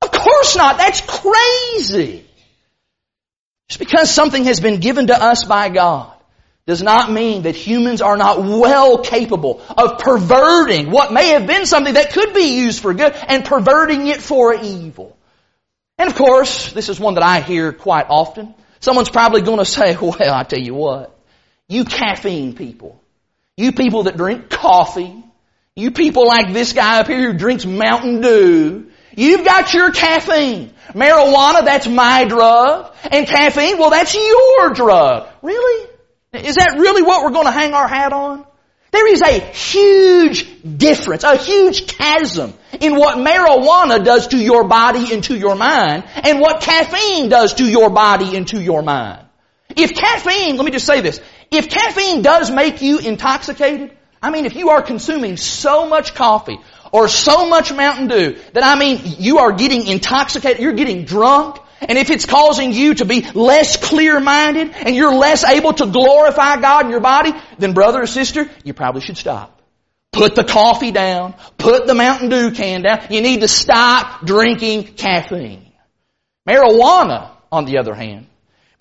Of 0.00 0.10
course 0.10 0.56
not. 0.56 0.78
That's 0.78 1.00
crazy. 1.00 2.26
It's 3.68 3.76
because 3.76 4.12
something 4.12 4.46
has 4.46 4.58
been 4.58 4.80
given 4.80 5.06
to 5.08 5.14
us 5.14 5.44
by 5.44 5.68
God 5.68 6.11
does 6.66 6.82
not 6.82 7.10
mean 7.10 7.42
that 7.42 7.56
humans 7.56 8.00
are 8.00 8.16
not 8.16 8.42
well 8.42 8.98
capable 8.98 9.60
of 9.76 9.98
perverting 9.98 10.90
what 10.90 11.12
may 11.12 11.30
have 11.30 11.46
been 11.46 11.66
something 11.66 11.94
that 11.94 12.12
could 12.12 12.34
be 12.34 12.58
used 12.60 12.80
for 12.80 12.94
good 12.94 13.14
and 13.28 13.44
perverting 13.44 14.06
it 14.06 14.22
for 14.22 14.54
evil. 14.54 15.16
And 15.98 16.08
of 16.08 16.16
course, 16.16 16.72
this 16.72 16.88
is 16.88 17.00
one 17.00 17.14
that 17.14 17.24
I 17.24 17.40
hear 17.40 17.72
quite 17.72 18.06
often. 18.08 18.54
Someone's 18.80 19.10
probably 19.10 19.42
going 19.42 19.58
to 19.58 19.64
say, 19.64 19.96
well, 20.00 20.16
I 20.20 20.44
tell 20.44 20.60
you 20.60 20.74
what, 20.74 21.18
you 21.68 21.84
caffeine 21.84 22.54
people, 22.54 23.00
you 23.56 23.72
people 23.72 24.04
that 24.04 24.16
drink 24.16 24.48
coffee, 24.48 25.24
you 25.74 25.90
people 25.90 26.26
like 26.26 26.52
this 26.52 26.72
guy 26.72 27.00
up 27.00 27.08
here 27.08 27.32
who 27.32 27.38
drinks 27.38 27.66
Mountain 27.66 28.20
Dew, 28.20 28.92
You've 29.16 29.44
got 29.44 29.74
your 29.74 29.90
caffeine. 29.90 30.72
Marijuana, 30.94 31.64
that's 31.64 31.86
my 31.86 32.24
drug. 32.24 32.94
And 33.10 33.26
caffeine, 33.26 33.78
well, 33.78 33.90
that's 33.90 34.14
your 34.14 34.70
drug. 34.70 35.28
Really? 35.42 35.88
Is 36.32 36.54
that 36.54 36.76
really 36.78 37.02
what 37.02 37.22
we're 37.22 37.30
going 37.30 37.44
to 37.44 37.52
hang 37.52 37.74
our 37.74 37.86
hat 37.86 38.14
on? 38.14 38.46
There 38.90 39.06
is 39.06 39.20
a 39.20 39.38
huge 39.38 40.78
difference, 40.78 41.24
a 41.24 41.36
huge 41.36 41.86
chasm 41.86 42.54
in 42.80 42.96
what 42.96 43.18
marijuana 43.18 44.02
does 44.02 44.28
to 44.28 44.38
your 44.38 44.64
body 44.64 45.12
and 45.12 45.22
to 45.24 45.36
your 45.36 45.54
mind 45.54 46.04
and 46.24 46.40
what 46.40 46.62
caffeine 46.62 47.28
does 47.28 47.54
to 47.54 47.64
your 47.64 47.90
body 47.90 48.34
and 48.36 48.48
to 48.48 48.62
your 48.62 48.82
mind. 48.82 49.26
If 49.76 49.94
caffeine, 49.94 50.56
let 50.56 50.64
me 50.64 50.70
just 50.70 50.86
say 50.86 51.02
this, 51.02 51.20
if 51.50 51.68
caffeine 51.68 52.22
does 52.22 52.50
make 52.50 52.80
you 52.80 52.98
intoxicated, 52.98 53.96
I 54.22 54.30
mean 54.30 54.46
if 54.46 54.54
you 54.54 54.70
are 54.70 54.82
consuming 54.82 55.36
so 55.36 55.86
much 55.86 56.14
coffee 56.14 56.58
or 56.92 57.08
so 57.08 57.48
much 57.48 57.72
Mountain 57.72 58.08
Dew 58.08 58.38
that 58.54 58.64
I 58.64 58.78
mean 58.78 59.00
you 59.04 59.38
are 59.38 59.52
getting 59.52 59.86
intoxicated, 59.86 60.62
you're 60.62 60.72
getting 60.72 61.04
drunk, 61.04 61.58
and 61.88 61.98
if 61.98 62.10
it's 62.10 62.26
causing 62.26 62.72
you 62.72 62.94
to 62.94 63.04
be 63.04 63.22
less 63.34 63.76
clear-minded 63.76 64.70
and 64.74 64.94
you're 64.94 65.14
less 65.14 65.44
able 65.44 65.72
to 65.74 65.86
glorify 65.86 66.60
God 66.60 66.86
in 66.86 66.90
your 66.90 67.00
body, 67.00 67.32
then 67.58 67.74
brother 67.74 68.02
or 68.02 68.06
sister, 68.06 68.48
you 68.64 68.74
probably 68.74 69.00
should 69.00 69.16
stop. 69.16 69.60
Put 70.12 70.34
the 70.34 70.44
coffee 70.44 70.92
down. 70.92 71.34
Put 71.56 71.86
the 71.86 71.94
Mountain 71.94 72.28
Dew 72.28 72.50
can 72.50 72.82
down. 72.82 73.06
You 73.10 73.22
need 73.22 73.40
to 73.40 73.48
stop 73.48 74.24
drinking 74.24 74.94
caffeine. 74.94 75.72
Marijuana, 76.48 77.30
on 77.50 77.64
the 77.64 77.78
other 77.78 77.94
hand, 77.94 78.26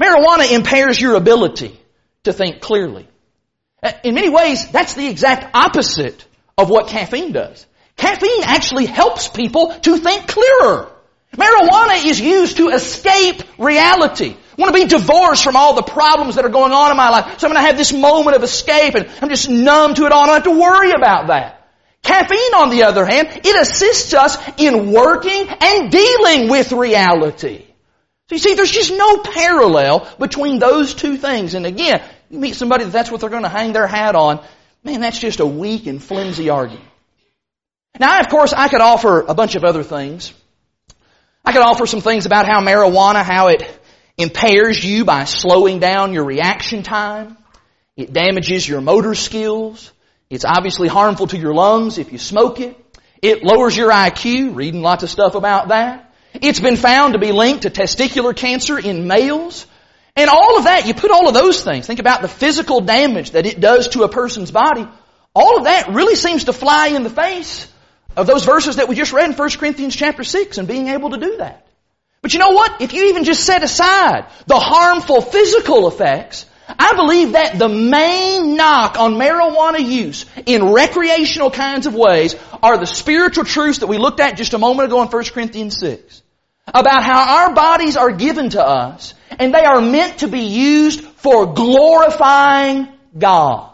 marijuana 0.02 0.52
impairs 0.52 1.00
your 1.00 1.16
ability 1.16 1.80
to 2.24 2.34
think 2.34 2.60
clearly. 2.62 3.08
In 4.04 4.14
many 4.14 4.30
ways, 4.30 4.68
that's 4.72 4.94
the 4.94 5.08
exact 5.08 5.56
opposite 5.56 6.26
of 6.58 6.70
what 6.70 6.88
caffeine 6.88 7.32
does. 7.32 7.66
Caffeine 7.96 8.44
actually 8.44 8.86
helps 8.86 9.28
people 9.28 9.74
to 9.80 9.98
think 9.98 10.28
clearer. 10.28 10.91
Marijuana 11.36 12.06
is 12.06 12.20
used 12.20 12.58
to 12.58 12.70
escape 12.70 13.42
reality. 13.58 14.36
I 14.36 14.62
want 14.62 14.76
to 14.76 14.82
be 14.82 14.88
divorced 14.88 15.44
from 15.44 15.56
all 15.56 15.74
the 15.76 15.82
problems 15.82 16.36
that 16.36 16.46
are 16.46 16.50
going 16.50 16.74
on 16.74 16.92
in 16.92 16.98
my 16.98 17.10
life. 17.10 17.40
So 17.40 17.48
I'm 17.48 17.54
going 17.54 17.64
to 17.64 17.68
have 17.68 17.78
this 17.78 17.94
moment 17.94 18.36
of 18.36 18.44
escape 18.44 18.96
and 18.96 19.10
I'm 19.22 19.30
just 19.30 19.50
numb 19.50 19.94
to 19.96 20.06
it 20.06 20.12
all. 20.12 20.24
I 20.24 20.26
don't 20.26 20.36
have 20.36 20.44
to 20.44 20.60
worry 20.60 20.92
about 20.92 21.28
that. 21.28 21.70
Caffeine, 22.04 22.56
on 22.56 22.70
the 22.70 22.84
other 22.84 23.06
hand, 23.06 23.30
it 23.44 23.62
assists 23.62 24.14
us 24.14 24.38
in 24.58 24.92
working 24.92 25.48
and 25.48 25.92
dealing 25.92 26.50
with 26.50 26.72
reality. 26.72 27.66
So 28.28 28.36
you 28.36 28.40
see, 28.40 28.56
there's 28.56 28.72
just 28.72 28.92
no 28.92 29.20
parallel 29.20 30.10
between 30.20 30.60
those 30.60 30.94
two 30.94 31.18
things. 31.18 31.54
And 31.54 31.66
again, 31.66 32.02
you 32.30 32.40
meet 32.40 32.56
somebody 32.56 32.86
that 32.86 32.92
that's 32.92 33.12
what 33.12 33.22
they're 33.22 33.30
going 33.30 33.44
to 33.44 33.50
hang 33.50 33.72
their 33.72 33.88
hat 33.88 34.16
on. 34.16 34.44
Man, 34.84 35.00
that's 35.00 35.20
just 35.20 35.40
a 35.40 35.46
weak 35.46 35.86
and 35.86 36.02
flimsy 36.02 36.50
argument. 36.50 36.88
Now, 38.00 38.20
of 38.20 38.30
course, 38.30 38.52
I 38.52 38.68
could 38.68 38.82
offer 38.82 39.22
a 39.22 39.34
bunch 39.34 39.56
of 39.56 39.64
other 39.64 39.84
things. 39.84 40.34
I 41.44 41.54
could 41.54 41.64
offer 41.64 41.88
some 41.88 42.02
things 42.02 42.26
about 42.26 42.46
how 42.46 42.62
marijuana, 42.62 43.24
how 43.24 43.48
it 43.48 43.64
impairs 44.18 44.84
you 44.84 45.06
by 45.06 45.24
slowing 45.24 45.80
down 45.80 46.14
your 46.14 46.24
reaction 46.24 46.84
time. 46.84 47.38
It 47.98 48.14
damages 48.14 48.68
your 48.68 48.82
motor 48.82 49.16
skills. 49.16 49.92
It's 50.30 50.46
obviously 50.46 50.88
harmful 50.88 51.28
to 51.28 51.38
your 51.38 51.54
lungs 51.54 51.98
if 51.98 52.12
you 52.12 52.18
smoke 52.18 52.60
it. 52.60 52.78
It 53.22 53.44
lowers 53.44 53.76
your 53.76 53.92
IQ, 53.92 54.56
reading 54.56 54.82
lots 54.82 55.04
of 55.04 55.10
stuff 55.10 55.36
about 55.36 55.70
that. 55.70 56.14
It's 56.34 56.60
been 56.60 56.78
found 56.78 57.14
to 57.14 57.20
be 57.20 57.32
linked 57.32 57.64
to 57.64 57.70
testicular 57.70 58.36
cancer 58.36 58.80
in 58.80 59.08
males. 59.08 59.66
And 60.16 60.30
all 60.30 60.58
of 60.58 60.66
that, 60.66 60.86
you 60.88 60.94
put 60.94 61.12
all 61.12 61.28
of 61.28 61.34
those 61.34 61.64
things, 61.64 61.88
think 61.88 62.00
about 62.00 62.22
the 62.22 62.28
physical 62.28 62.82
damage 62.82 63.32
that 63.32 63.46
it 63.46 63.60
does 63.60 63.90
to 63.90 64.04
a 64.04 64.10
person's 64.10 64.52
body. 64.52 64.88
All 65.34 65.58
of 65.58 65.64
that 65.64 65.94
really 65.94 66.16
seems 66.16 66.46
to 66.46 66.54
fly 66.54 66.88
in 66.88 67.04
the 67.04 67.10
face 67.10 67.71
of 68.16 68.28
those 68.28 68.46
verses 68.46 68.78
that 68.78 68.88
we 68.88 68.96
just 68.96 69.14
read 69.14 69.30
in 69.30 69.36
1 69.36 69.50
Corinthians 69.52 69.96
chapter 69.96 70.24
6 70.24 70.58
and 70.58 70.68
being 70.68 70.88
able 70.90 71.12
to 71.12 71.18
do 71.18 71.38
that. 71.38 71.68
But 72.22 72.34
you 72.34 72.40
know 72.40 72.52
what? 72.52 72.82
If 72.82 72.94
you 72.94 73.10
even 73.10 73.24
just 73.24 73.44
set 73.44 73.64
aside 73.64 74.28
the 74.46 74.60
harmful 74.60 75.22
physical 75.22 75.88
effects, 75.88 76.46
I 76.68 76.94
believe 76.96 77.34
that 77.34 77.58
the 77.58 77.68
main 77.68 78.56
knock 78.56 79.00
on 79.00 79.16
marijuana 79.16 79.80
use 79.84 80.26
in 80.46 80.72
recreational 80.72 81.52
kinds 81.52 81.88
of 81.88 81.96
ways 81.96 82.36
are 82.62 82.78
the 82.78 82.86
spiritual 82.86 83.44
truths 83.44 83.80
that 83.80 83.88
we 83.88 83.98
looked 83.98 84.20
at 84.20 84.38
just 84.38 84.54
a 84.54 84.58
moment 84.58 84.88
ago 84.88 85.02
in 85.02 85.08
1 85.08 85.24
Corinthians 85.26 85.78
6. 85.80 86.22
About 86.68 87.04
how 87.04 87.48
our 87.48 87.56
bodies 87.56 87.98
are 87.98 88.12
given 88.12 88.52
to 88.52 88.64
us 88.64 89.14
and 89.40 89.54
they 89.54 89.66
are 89.66 89.82
meant 89.82 90.20
to 90.20 90.28
be 90.28 90.42
used 90.42 91.02
for 91.02 91.54
glorifying 91.54 92.88
God. 93.18 93.74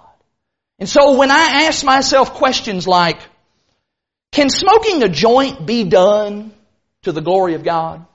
And 0.80 0.88
so 0.88 1.18
when 1.18 1.32
I 1.32 1.66
ask 1.66 1.84
myself 1.84 2.34
questions 2.34 2.88
like, 2.88 3.20
can 4.32 4.50
smoking 4.50 5.04
a 5.04 5.10
joint 5.10 5.66
be 5.66 5.84
done 5.84 6.54
to 7.04 7.12
the 7.12 7.22
glory 7.22 7.56
of 7.56 7.64
God? 7.64 8.06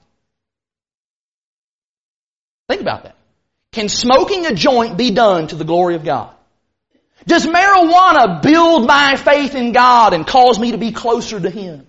Think 2.68 2.82
about 2.82 3.04
that. 3.04 3.16
Can 3.72 3.88
smoking 3.88 4.46
a 4.46 4.54
joint 4.54 4.96
be 4.96 5.10
done 5.10 5.48
to 5.48 5.56
the 5.56 5.64
glory 5.64 5.94
of 5.94 6.04
God? 6.04 6.34
Does 7.26 7.46
marijuana 7.46 8.42
build 8.42 8.86
my 8.86 9.16
faith 9.16 9.54
in 9.54 9.72
God 9.72 10.12
and 10.12 10.26
cause 10.26 10.58
me 10.58 10.72
to 10.72 10.78
be 10.78 10.92
closer 10.92 11.40
to 11.40 11.50
Him? 11.50 11.86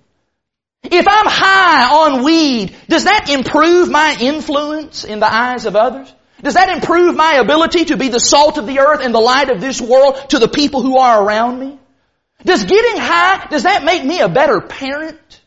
If 0.83 1.07
I'm 1.07 1.25
high 1.27 1.95
on 1.95 2.23
weed, 2.23 2.75
does 2.87 3.05
that 3.05 3.29
improve 3.29 3.89
my 3.89 4.15
influence 4.19 5.05
in 5.05 5.19
the 5.19 5.33
eyes 5.33 5.65
of 5.65 5.75
others? 5.75 6.13
Does 6.41 6.55
that 6.55 6.69
improve 6.69 7.15
my 7.15 7.35
ability 7.35 7.85
to 7.85 7.97
be 7.97 8.09
the 8.09 8.19
salt 8.19 8.57
of 8.57 8.67
the 8.67 8.79
earth 8.79 8.99
and 9.01 9.13
the 9.13 9.19
light 9.19 9.49
of 9.49 9.61
this 9.61 9.79
world 9.79 10.29
to 10.29 10.39
the 10.39 10.49
people 10.49 10.81
who 10.81 10.97
are 10.97 11.23
around 11.23 11.59
me? 11.59 11.79
Does 12.43 12.63
getting 12.63 12.99
high, 12.99 13.47
does 13.49 13.63
that 13.63 13.83
make 13.83 14.03
me 14.03 14.19
a 14.19 14.29
better 14.29 14.59
parent? 14.61 15.41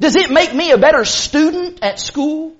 Does 0.00 0.16
it 0.16 0.30
make 0.30 0.54
me 0.54 0.70
a 0.70 0.78
better 0.78 1.04
student 1.04 1.82
at 1.82 1.98
school? 1.98 2.56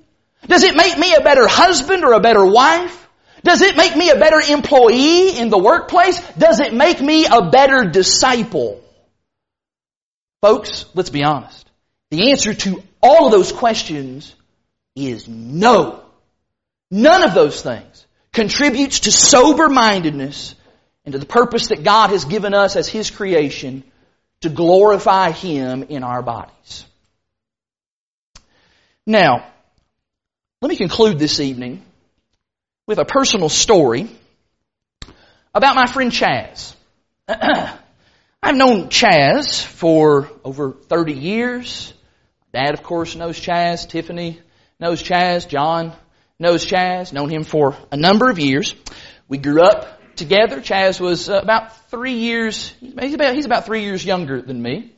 Does 0.47 0.63
it 0.63 0.77
make 0.77 0.99
me 0.99 1.15
a 1.15 1.21
better 1.21 1.47
husband 1.47 2.05
or 2.05 2.13
a 2.13 2.21
better 2.21 2.45
wife? 2.45 3.09
Does 3.43 3.63
it 3.63 3.77
make 3.77 3.97
me 3.97 4.11
a 4.11 4.17
better 4.17 4.41
employee 4.41 5.39
in 5.39 5.49
the 5.49 5.59
workplace? 5.59 6.21
Does 6.37 6.61
it 6.61 6.75
make 6.75 7.01
me 7.01 7.27
a 7.27 7.51
better 7.51 7.85
disciple? 7.85 8.83
Folks, 10.43 10.87
let's 10.95 11.11
be 11.11 11.25
honest. 11.25 11.71
The 12.11 12.31
answer 12.31 12.55
to 12.55 12.83
all 13.03 13.27
of 13.27 13.33
those 13.33 13.53
questions 13.53 14.35
is 14.97 15.29
no. 15.29 16.03
None 16.91 17.23
of 17.23 17.35
those 17.35 17.63
things 17.63 18.07
contributes 18.33 19.01
to 19.01 19.13
sober-mindedness 19.13 20.55
and 21.05 21.13
to 21.13 21.19
the 21.19 21.27
purpose 21.27 21.69
that 21.69 21.83
God 21.83 22.11
has 22.11 22.25
given 22.25 22.55
us 22.55 22.77
as 22.77 22.89
His 22.89 23.11
creation 23.11 23.85
to 24.41 24.49
glorify 24.49 25.31
Him 25.31 25.85
in 25.85 26.03
our 26.03 26.23
bodies. 26.23 26.85
Now, 29.07 29.47
let 30.63 30.69
me 30.69 30.77
conclude 30.77 31.19
this 31.19 31.41
evening 31.41 31.83
with 32.87 32.99
a 32.99 33.05
personal 33.05 33.49
story 33.49 34.11
about 35.55 35.75
my 35.75 35.87
friend 35.87 36.13
Chaz. 36.13 36.75
I've 37.29 38.57
known 38.57 38.89
Chaz 38.89 39.65
for 39.65 40.31
over 40.45 40.73
30 40.73 41.13
years. 41.13 41.93
Dad, 42.53 42.75
of 42.75 42.83
course, 42.83 43.15
knows 43.15 43.39
Chaz. 43.39 43.89
Tiffany 43.89 44.41
knows 44.79 45.03
Chaz. 45.03 45.47
John 45.47 45.93
knows 46.39 46.67
Chaz. 46.67 47.13
Known 47.13 47.31
him 47.31 47.45
for 47.45 47.77
a 47.93 47.97
number 47.97 48.31
of 48.31 48.39
years. 48.39 48.75
We 49.29 49.39
grew 49.39 49.63
up 49.63 50.00
together. 50.21 50.61
Chaz 50.61 51.01
was 51.01 51.29
uh, 51.29 51.41
about 51.43 51.91
three 51.91 52.13
years, 52.13 52.73
he's 52.81 53.15
about, 53.15 53.35
he's 53.35 53.47
about 53.47 53.67
three 53.67 53.83
years 53.83 54.05
younger 54.05 54.41
than 54.41 54.63
me. 54.63 54.93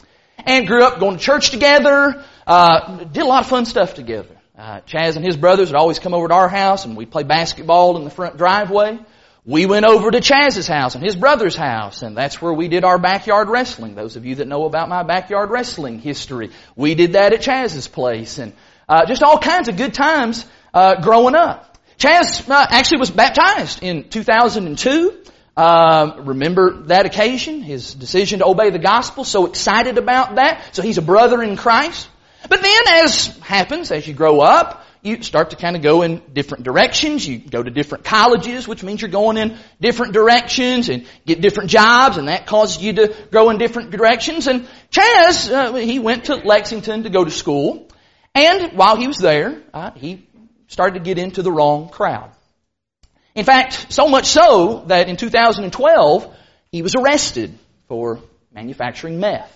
And 0.45 0.67
grew 0.67 0.85
up 0.85 0.99
going 0.99 1.17
to 1.17 1.23
church 1.23 1.51
together, 1.51 2.23
uh, 2.47 3.05
did 3.05 3.23
a 3.23 3.27
lot 3.27 3.45
of 3.45 3.49
fun 3.49 3.65
stuff 3.65 3.95
together. 3.95 4.37
Uh, 4.59 4.81
Chaz 4.81 5.17
and 5.17 5.25
his 5.25 5.37
brothers 5.37 5.71
would 5.71 5.77
always 5.77 5.99
come 5.99 6.13
over 6.13 6.29
to 6.29 6.35
our 6.35 6.49
house 6.49 6.85
and 6.85 6.97
we'd 6.97 7.11
play 7.11 7.23
basketball 7.23 7.97
in 7.97 8.05
the 8.05 8.11
front 8.11 8.37
driveway. 8.37 8.99
We 9.45 9.67
went 9.67 9.87
over 9.87 10.11
to 10.11 10.19
Chaz's 10.19 10.69
house 10.69 10.95
and 10.95 11.03
his 11.03 11.17
brother's 11.17 11.57
house, 11.57 12.03
and 12.03 12.17
that's 12.17 12.41
where 12.41 12.53
we 12.53 12.69
did 12.69 12.85
our 12.85 12.99
backyard 12.99 13.49
wrestling. 13.49 13.95
Those 13.95 14.17
of 14.17 14.25
you 14.25 14.37
that 14.37 14.47
know 14.47 14.67
about 14.67 14.89
my 14.89 15.03
backyard 15.03 15.51
wrestling 15.51 15.99
history, 15.99 16.51
we 16.77 16.95
did 16.95 17.15
that 17.15 17.33
at 17.33 17.41
Chaz's 17.41 17.89
place, 17.89 18.39
and 18.39 18.53
uh, 18.89 19.07
just 19.07 19.23
all 19.23 19.39
kinds 19.39 19.69
of 19.69 19.77
good 19.77 19.95
times 19.95 20.45
uh, 20.73 21.01
growing 21.01 21.35
up. 21.35 21.72
Chaz 21.99 22.49
uh, 22.49 22.67
actually 22.71 22.99
was 22.99 23.11
baptized 23.11 23.83
in 23.83 24.09
2002. 24.09 25.19
Um, 25.57 26.25
remember 26.27 26.83
that 26.85 27.05
occasion, 27.05 27.61
his 27.61 27.95
decision 27.95 28.39
to 28.39 28.47
obey 28.47 28.71
the 28.71 28.79
gospel, 28.79 29.25
so 29.25 29.47
excited 29.47 29.99
about 29.99 30.37
that. 30.37 30.75
So 30.75 30.83
he's 30.83 30.99
a 30.99 31.03
brother 31.03 31.43
in 31.43 31.57
Christ. 31.57 32.09
But 32.49 32.63
then 32.63 32.81
as 32.89 33.27
happens, 33.39 33.91
as 33.91 34.07
you 34.07 34.15
grow 34.15 34.41
up, 34.41 34.85
you 35.03 35.21
start 35.23 35.51
to 35.51 35.57
kind 35.57 35.75
of 35.75 35.83
go 35.83 36.03
in 36.03 36.23
different 36.33 36.65
directions. 36.65 37.27
You 37.27 37.39
go 37.39 37.63
to 37.63 37.71
different 37.71 38.05
colleges, 38.05 38.69
which 38.69 38.83
means 38.83 39.03
you're 39.03 39.11
going 39.11 39.37
in 39.37 39.59
different 39.81 40.13
directions 40.13 40.89
and 40.89 41.07
get 41.27 41.41
different 41.41 41.71
jobs, 41.71 42.17
and 42.17 42.29
that 42.29 42.47
causes 42.47 42.83
you 42.83 42.93
to 42.95 43.15
grow 43.31 43.51
in 43.51 43.59
different 43.59 43.91
directions. 43.91 44.47
And 44.47 44.67
Chaz, 44.91 45.53
uh, 45.53 45.75
he 45.75 45.99
went 45.99 46.27
to 46.27 46.37
Lexington 46.37 47.03
to 47.03 47.11
go 47.11 47.25
to 47.25 47.31
school, 47.31 47.89
and 48.35 48.79
while 48.79 48.97
he 48.97 49.09
was 49.09 49.19
there, 49.19 49.61
uh, 49.75 49.91
he 49.91 50.27
started 50.73 50.95
to 50.95 51.05
get 51.05 51.19
into 51.19 51.43
the 51.43 51.53
wrong 51.53 51.91
crowd. 51.91 52.31
In 53.35 53.45
fact, 53.45 53.93
so 53.93 54.09
much 54.09 54.27
so 54.27 54.85
that 54.87 55.09
in 55.09 55.17
2012, 55.17 56.35
he 56.71 56.83
was 56.83 56.95
arrested 56.95 57.59
for 57.89 58.21
manufacturing 58.53 59.21
meth. 59.21 59.51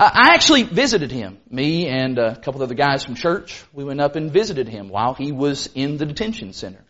I 0.00 0.34
actually 0.34 0.62
visited 0.62 1.10
him. 1.10 1.38
Me 1.50 1.88
and 1.88 2.18
a 2.18 2.36
couple 2.36 2.62
of 2.62 2.62
other 2.62 2.74
guys 2.74 3.04
from 3.04 3.16
church, 3.16 3.64
we 3.72 3.82
went 3.82 4.00
up 4.00 4.14
and 4.14 4.32
visited 4.32 4.68
him 4.68 4.88
while 4.88 5.14
he 5.14 5.32
was 5.32 5.68
in 5.74 5.96
the 5.96 6.06
detention 6.06 6.52
center. 6.52 6.84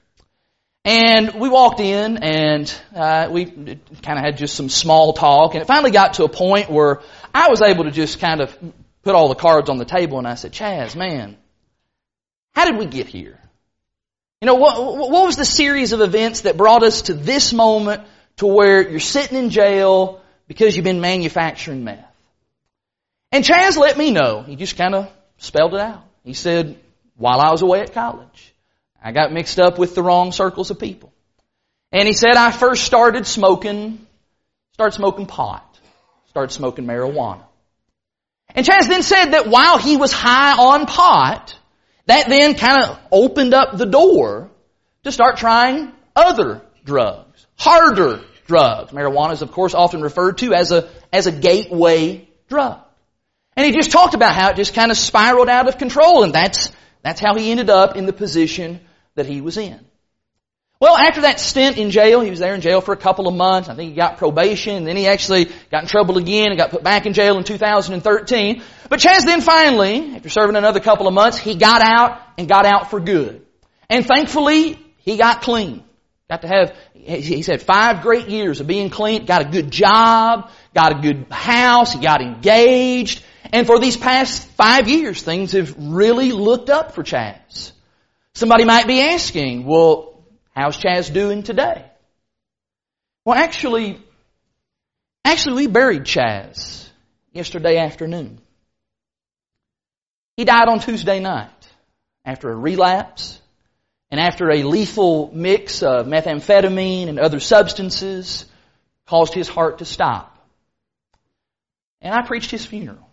And 0.85 1.35
we 1.41 1.49
walked 1.49 1.81
in 1.81 2.19
and 2.19 2.75
uh, 2.95 3.29
we 3.31 3.47
kind 3.47 4.19
of 4.19 4.25
had 4.25 4.37
just 4.37 4.55
some 4.55 4.69
small 4.69 5.13
talk 5.15 5.55
and 5.55 5.63
it 5.63 5.67
finally 5.67 5.91
got 5.91 6.15
to 6.15 6.25
a 6.25 6.29
point 6.29 6.71
where 6.71 7.01
I 7.35 7.49
was 7.49 7.63
able 7.63 7.85
to 7.85 7.91
just 7.91 8.21
kind 8.21 8.41
of 8.41 8.57
put 9.03 9.15
all 9.15 9.29
the 9.29 9.35
cards 9.35 9.71
on 9.71 9.79
the 9.79 9.85
table 9.85 10.19
and 10.19 10.27
I 10.27 10.35
said, 10.35 10.53
Chaz, 10.53 10.95
man, 10.95 11.37
how 12.59 12.65
did 12.65 12.77
we 12.77 12.87
get 12.87 13.07
here? 13.07 13.39
You 14.41 14.47
know, 14.47 14.57
what, 14.57 14.99
what 14.99 15.27
was 15.27 15.37
the 15.37 15.45
series 15.45 15.93
of 15.93 16.01
events 16.01 16.41
that 16.41 16.57
brought 16.57 16.83
us 16.83 17.03
to 17.03 17.15
this 17.15 17.53
moment 17.53 18.03
to 18.39 18.49
where 18.49 18.83
you're 18.83 18.99
sitting 18.99 19.39
in 19.39 19.51
jail 19.51 20.21
because 20.49 20.75
you've 20.75 20.83
been 20.83 21.01
manufacturing 21.01 21.85
meth? 21.85 22.05
And 23.31 23.45
Chaz 23.45 23.77
let 23.77 23.97
me 23.97 24.11
know. 24.11 24.43
He 24.43 24.57
just 24.57 24.77
kind 24.77 24.97
of 24.97 25.09
spelled 25.37 25.75
it 25.75 25.81
out. 25.81 26.03
He 26.25 26.35
said, 26.35 26.77
while 27.17 27.39
I 27.39 27.53
was 27.53 27.63
away 27.63 27.81
at 27.81 27.95
college, 27.95 28.53
I 29.01 29.13
got 29.13 29.33
mixed 29.33 29.61
up 29.61 29.79
with 29.79 29.95
the 29.95 30.03
wrong 30.03 30.33
circles 30.33 30.73
of 30.73 30.81
people. 30.81 31.13
And 31.93 32.09
he 32.09 32.13
said, 32.13 32.35
I 32.35 32.51
first 32.51 32.83
started 32.83 33.25
smoking, 33.25 34.05
started 34.73 34.97
smoking 34.97 35.27
pot, 35.27 35.79
started 36.31 36.53
smoking 36.53 36.87
marijuana. 36.87 37.45
And 38.53 38.67
Chaz 38.67 38.89
then 38.89 39.05
said 39.05 39.27
that 39.27 39.47
while 39.47 39.79
he 39.79 39.97
was 39.97 40.11
high 40.11 40.59
on 40.59 40.87
pot, 40.87 41.55
that 42.09 42.29
then 42.29 42.55
kind 42.55 42.85
of 42.85 42.99
opened 43.13 43.55
up 43.55 43.77
the 43.77 43.87
door 43.87 44.51
to 45.05 45.13
start 45.13 45.37
trying 45.37 45.93
other 46.17 46.63
drugs, 46.85 47.47
harder 47.57 48.23
drugs. 48.47 48.93
Marijuana 48.93 49.35
is 49.35 49.43
of 49.43 49.53
course 49.53 49.75
often 49.75 50.01
referred 50.01 50.39
to 50.39 50.55
as 50.55 50.73
a, 50.73 50.89
as 51.13 51.27
a 51.27 51.33
gateway 51.33 52.29
drug. 52.49 52.81
And 53.57 53.67
he 53.67 53.73
just 53.73 53.93
talked 53.93 54.15
about 54.15 54.35
how 54.35 54.51
it 54.51 54.57
just 54.57 54.75
kind 54.75 54.91
of 54.91 54.97
spiraled 54.97 55.49
out 55.49 55.69
of 55.69 55.79
control 55.79 56.25
and 56.25 56.33
that's, 56.33 56.73
that's 57.03 57.21
how 57.21 57.37
he 57.37 57.51
ended 57.51 57.69
up 57.69 57.95
in 57.95 58.07
the 58.07 58.13
position 58.13 58.81
that 59.15 59.27
he 59.27 59.41
was 59.41 59.59
in. 59.59 59.79
Well, 60.81 60.97
after 60.97 61.23
that 61.23 61.41
stint 61.41 61.77
in 61.77 61.91
jail, 61.91 62.21
he 62.21 62.31
was 62.31 62.39
there 62.39 62.55
in 62.55 62.61
jail 62.61 62.81
for 62.81 62.93
a 62.93 62.97
couple 62.97 63.27
of 63.27 63.35
months. 63.35 63.69
I 63.69 63.75
think 63.75 63.91
he 63.91 63.97
got 63.97 64.17
probation, 64.17 64.77
and 64.77 64.87
then 64.87 64.97
he 64.97 65.09
actually 65.09 65.47
got 65.73 65.83
in 65.83 65.89
trouble 65.89 66.19
again 66.19 66.51
and 66.51 66.57
got 66.57 66.71
put 66.71 66.85
back 66.85 67.05
in 67.05 67.15
jail 67.15 67.37
in 67.37 67.43
2013. 67.43 68.63
But 68.89 69.01
Chaz 69.01 69.25
then 69.25 69.41
finally, 69.41 70.15
after 70.15 70.29
serving 70.29 70.55
another 70.55 70.79
couple 70.79 71.09
of 71.09 71.15
months, 71.15 71.37
he 71.37 71.57
got 71.57 71.83
out 71.83 72.21
and 72.39 72.49
got 72.49 72.65
out 72.65 72.91
for 72.91 73.01
good. 73.01 73.45
And 73.91 74.07
thankfully, 74.07 74.79
he 74.99 75.17
got 75.17 75.43
clean. 75.43 75.83
Got 76.31 76.43
to 76.43 76.49
have, 76.49 76.77
he 76.95 77.43
said 77.43 77.63
five 77.63 78.03
great 78.03 78.29
years 78.29 78.61
of 78.61 78.67
being 78.67 78.91
clean, 78.91 79.25
got 79.25 79.43
a 79.43 79.51
good 79.51 79.73
job, 79.73 80.51
got 80.75 80.93
a 80.93 81.01
good 81.01 81.27
house, 81.31 81.95
he 81.95 82.01
got 82.01 82.21
engaged, 82.21 83.25
and 83.53 83.67
for 83.67 83.79
these 83.79 83.97
past 83.97 84.47
five 84.51 84.89
years, 84.89 85.23
things 85.23 85.53
have 85.53 85.75
really 85.79 86.33
looked 86.33 86.71
up 86.71 86.95
for 86.95 87.03
Chaz. 87.03 87.73
Somebody 88.35 88.65
might 88.65 88.87
be 88.87 89.01
asking, 89.01 89.65
well, 89.65 90.18
How's 90.59 90.77
Chaz 90.77 91.13
doing 91.13 91.45
today? 91.45 91.85
Well, 93.25 93.39
actually, 93.39 94.03
actually 95.25 95.55
we 95.55 95.67
buried 95.69 96.03
Chaz 96.03 96.89
yesterday 97.33 97.79
afternoon. 97.79 98.41
He 100.37 100.45
died 100.45 100.67
on 100.67 100.81
Tuesday 100.81 101.21
night 101.21 101.53
after 102.25 102.51
a 102.51 102.57
relapse 102.57 103.41
and 104.11 104.19
after 104.19 104.51
a 104.51 104.65
lethal 104.65 105.31
mix 105.33 105.85
of 105.85 106.07
methamphetamine 106.07 107.09
and 107.09 107.21
other 107.21 107.39
substances 107.39 108.45
caused 109.07 109.35
his 109.35 109.47
heart 109.47 109.79
to 109.79 109.85
stop. 109.85 110.45
And 112.01 112.13
I 112.13 112.27
preached 112.27 112.51
his 112.51 112.67
funeral. 112.67 113.09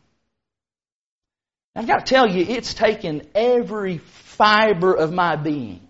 I've 1.76 1.86
got 1.86 2.08
to 2.08 2.12
tell 2.12 2.28
you, 2.28 2.44
it's 2.44 2.74
taken 2.74 3.22
every 3.36 4.00
fiber 4.00 4.96
of 4.96 5.14
my 5.14 5.36
being 5.36 5.85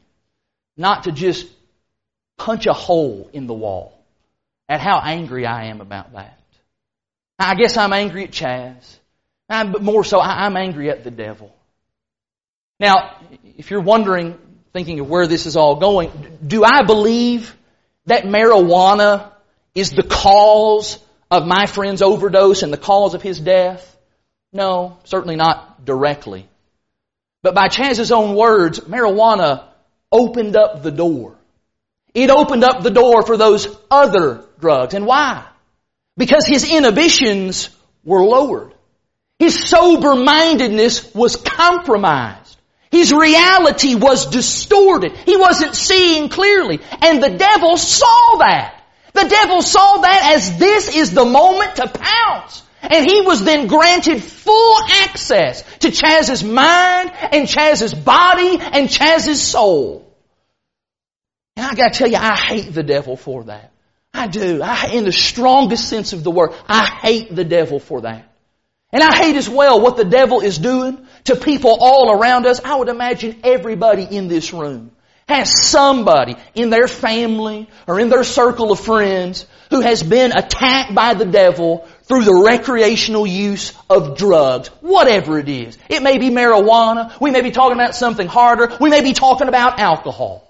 not 0.77 1.03
to 1.03 1.11
just 1.11 1.47
punch 2.38 2.65
a 2.67 2.73
hole 2.73 3.29
in 3.33 3.47
the 3.47 3.53
wall 3.53 3.97
at 4.67 4.81
how 4.81 4.99
angry 4.99 5.45
I 5.45 5.65
am 5.65 5.81
about 5.81 6.13
that. 6.13 6.39
I 7.38 7.55
guess 7.55 7.77
I'm 7.77 7.93
angry 7.93 8.23
at 8.23 8.31
Chaz. 8.31 8.97
but 9.47 9.81
more 9.81 10.03
so, 10.03 10.19
I'm 10.19 10.57
angry 10.57 10.89
at 10.89 11.03
the 11.03 11.11
devil. 11.11 11.53
Now, 12.79 13.17
if 13.57 13.71
you're 13.71 13.81
wondering, 13.81 14.38
thinking 14.73 14.99
of 14.99 15.09
where 15.09 15.27
this 15.27 15.45
is 15.45 15.55
all 15.55 15.77
going, 15.77 16.11
do 16.45 16.63
I 16.63 16.83
believe 16.83 17.55
that 18.05 18.23
marijuana 18.23 19.31
is 19.73 19.91
the 19.91 20.03
cause 20.03 20.99
of 21.31 21.45
my 21.45 21.65
friend's 21.65 22.01
overdose 22.01 22.63
and 22.63 22.71
the 22.71 22.77
cause 22.77 23.13
of 23.13 23.21
his 23.21 23.39
death? 23.39 23.95
No, 24.51 24.97
certainly 25.03 25.35
not 25.35 25.85
directly. 25.85 26.47
But 27.43 27.55
by 27.55 27.67
Chaz's 27.67 28.11
own 28.11 28.35
words, 28.35 28.79
marijuana 28.81 29.65
opened 30.15 30.56
up 30.56 30.82
the 30.82 30.91
door. 30.91 31.36
It 32.13 32.30
opened 32.30 32.63
up 32.63 32.82
the 32.82 32.89
door 32.91 33.23
for 33.23 33.36
those 33.36 33.67
other 33.91 34.45
drugs. 34.60 34.93
And 34.93 35.06
why? 35.06 35.45
Because 36.15 36.45
his 36.47 36.63
inhibitions 36.63 37.69
were 38.06 38.23
lowered. 38.23 38.73
His 39.38 39.67
sober-mindedness 39.67 41.13
was 41.13 41.36
compromised. 41.36 42.58
His 42.89 43.12
reality 43.12 43.95
was 43.95 44.28
distorted. 44.28 45.12
He 45.25 45.36
wasn't 45.36 45.75
seeing 45.75 46.30
clearly. 46.30 46.80
And 47.01 47.21
the 47.21 47.38
devil 47.38 47.75
saw 47.75 48.38
that. 48.39 48.82
The 49.12 49.28
devil 49.28 49.62
saw 49.62 49.97
that 49.97 50.36
as 50.36 50.58
this 50.58 50.95
is 50.95 51.13
the 51.13 51.25
moment 51.25 51.75
to 51.75 51.88
pounce. 51.89 52.63
And 52.82 53.06
he 53.06 53.21
was 53.21 53.43
then 53.43 53.67
granted 53.67 54.23
full 54.23 54.78
access 55.04 55.63
to 55.80 55.91
Chaz's 55.91 56.43
mind 56.43 57.12
and 57.32 57.47
Chaz's 57.47 57.93
body 57.93 58.58
and 58.62 58.88
Chaz's 58.89 59.41
soul. 59.41 60.04
And 61.55 61.65
I 61.65 61.73
gotta 61.73 61.93
tell 61.93 62.09
you, 62.09 62.17
I 62.17 62.35
hate 62.35 62.73
the 62.73 62.83
devil 62.83 63.15
for 63.15 63.45
that. 63.45 63.71
I 64.13 64.27
do. 64.27 64.61
I, 64.61 64.87
in 64.93 65.03
the 65.03 65.11
strongest 65.11 65.89
sense 65.89 66.13
of 66.13 66.23
the 66.23 66.31
word, 66.31 66.53
I 66.67 66.85
hate 66.85 67.35
the 67.35 67.43
devil 67.43 67.79
for 67.79 68.01
that. 68.01 68.31
And 68.91 69.03
I 69.03 69.15
hate 69.15 69.35
as 69.35 69.49
well 69.49 69.81
what 69.81 69.97
the 69.97 70.05
devil 70.05 70.39
is 70.39 70.57
doing 70.57 71.05
to 71.25 71.35
people 71.35 71.77
all 71.79 72.11
around 72.11 72.45
us. 72.45 72.61
I 72.63 72.75
would 72.75 72.87
imagine 72.87 73.41
everybody 73.43 74.03
in 74.03 74.27
this 74.27 74.53
room 74.53 74.91
has 75.27 75.69
somebody 75.69 76.35
in 76.53 76.69
their 76.69 76.87
family 76.87 77.67
or 77.87 77.99
in 77.99 78.09
their 78.09 78.23
circle 78.23 78.71
of 78.71 78.79
friends 78.79 79.47
who 79.71 79.81
has 79.81 80.03
been 80.03 80.31
attacked 80.31 80.93
by 80.93 81.15
the 81.15 81.25
devil 81.25 81.87
through 82.03 82.23
the 82.23 82.43
recreational 82.45 83.25
use 83.25 83.73
of 83.89 84.17
drugs, 84.17 84.67
whatever 84.81 85.39
it 85.39 85.49
is. 85.49 85.77
It 85.89 86.03
may 86.03 86.19
be 86.19 86.29
marijuana. 86.29 87.19
We 87.19 87.31
may 87.31 87.41
be 87.41 87.51
talking 87.51 87.75
about 87.75 87.95
something 87.95 88.27
harder. 88.27 88.77
We 88.79 88.91
may 88.91 89.01
be 89.01 89.13
talking 89.13 89.47
about 89.47 89.79
alcohol. 89.79 90.44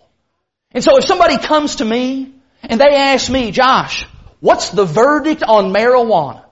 And 0.76 0.84
so 0.84 0.98
if 0.98 1.06
somebody 1.06 1.38
comes 1.38 1.78
to 1.78 1.86
me 1.86 2.34
and 2.62 2.82
they 2.82 2.96
ask 2.96 3.32
me, 3.32 3.52
Josh, 3.52 4.06
what's 4.42 4.70
the 4.70 4.84
verdict 4.84 5.42
on 5.42 5.72
marijuana? 5.72 6.44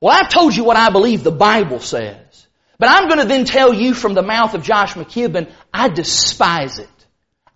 Well, 0.00 0.16
I've 0.16 0.28
told 0.28 0.54
you 0.54 0.62
what 0.62 0.76
I 0.76 0.90
believe 0.90 1.24
the 1.24 1.32
Bible 1.32 1.80
says. 1.80 2.46
But 2.78 2.88
I'm 2.90 3.08
going 3.08 3.18
to 3.18 3.26
then 3.26 3.44
tell 3.44 3.74
you 3.74 3.92
from 3.92 4.14
the 4.14 4.22
mouth 4.22 4.54
of 4.54 4.62
Josh 4.62 4.94
McKibben, 4.94 5.50
I 5.72 5.88
despise 5.88 6.78
it. 6.78 6.88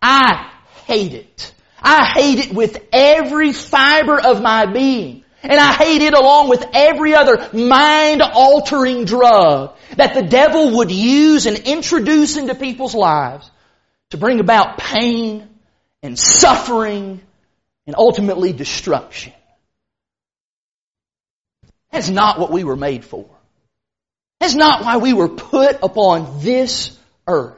I 0.03 0.53
hate 0.87 1.15
it. 1.15 1.55
I 1.81 2.05
hate 2.05 2.47
it 2.47 2.53
with 2.53 2.85
every 2.93 3.53
fiber 3.53 4.21
of 4.21 4.43
my 4.43 4.67
being. 4.67 5.23
And 5.45 5.61
I 5.61 5.73
hate 5.73 6.03
it 6.03 6.15
along 6.15 6.49
with 6.49 6.67
every 6.73 7.15
other 7.15 7.49
mind 7.53 8.23
altering 8.23 9.05
drug 9.05 9.77
that 9.97 10.15
the 10.15 10.23
devil 10.23 10.79
would 10.79 10.91
use 10.91 11.47
and 11.47 11.59
introduce 11.59 12.37
into 12.37 12.57
people's 12.57 12.97
lives 12.97 13.49
to 14.11 14.17
bring 14.17 14.41
about 14.41 14.79
pain 14.79 15.49
and 16.03 16.19
suffering 16.19 17.21
and 17.87 17.97
ultimately 17.97 18.53
destruction. 18.53 19.33
That's 21.91 22.09
not 22.09 22.39
what 22.39 22.51
we 22.51 22.65
were 22.65 22.77
made 22.77 23.05
for. 23.05 23.27
That's 24.41 24.55
not 24.55 24.85
why 24.85 24.99
we 24.99 25.13
were 25.13 25.29
put 25.29 25.79
upon 25.83 26.41
this 26.41 26.97
earth. 27.27 27.57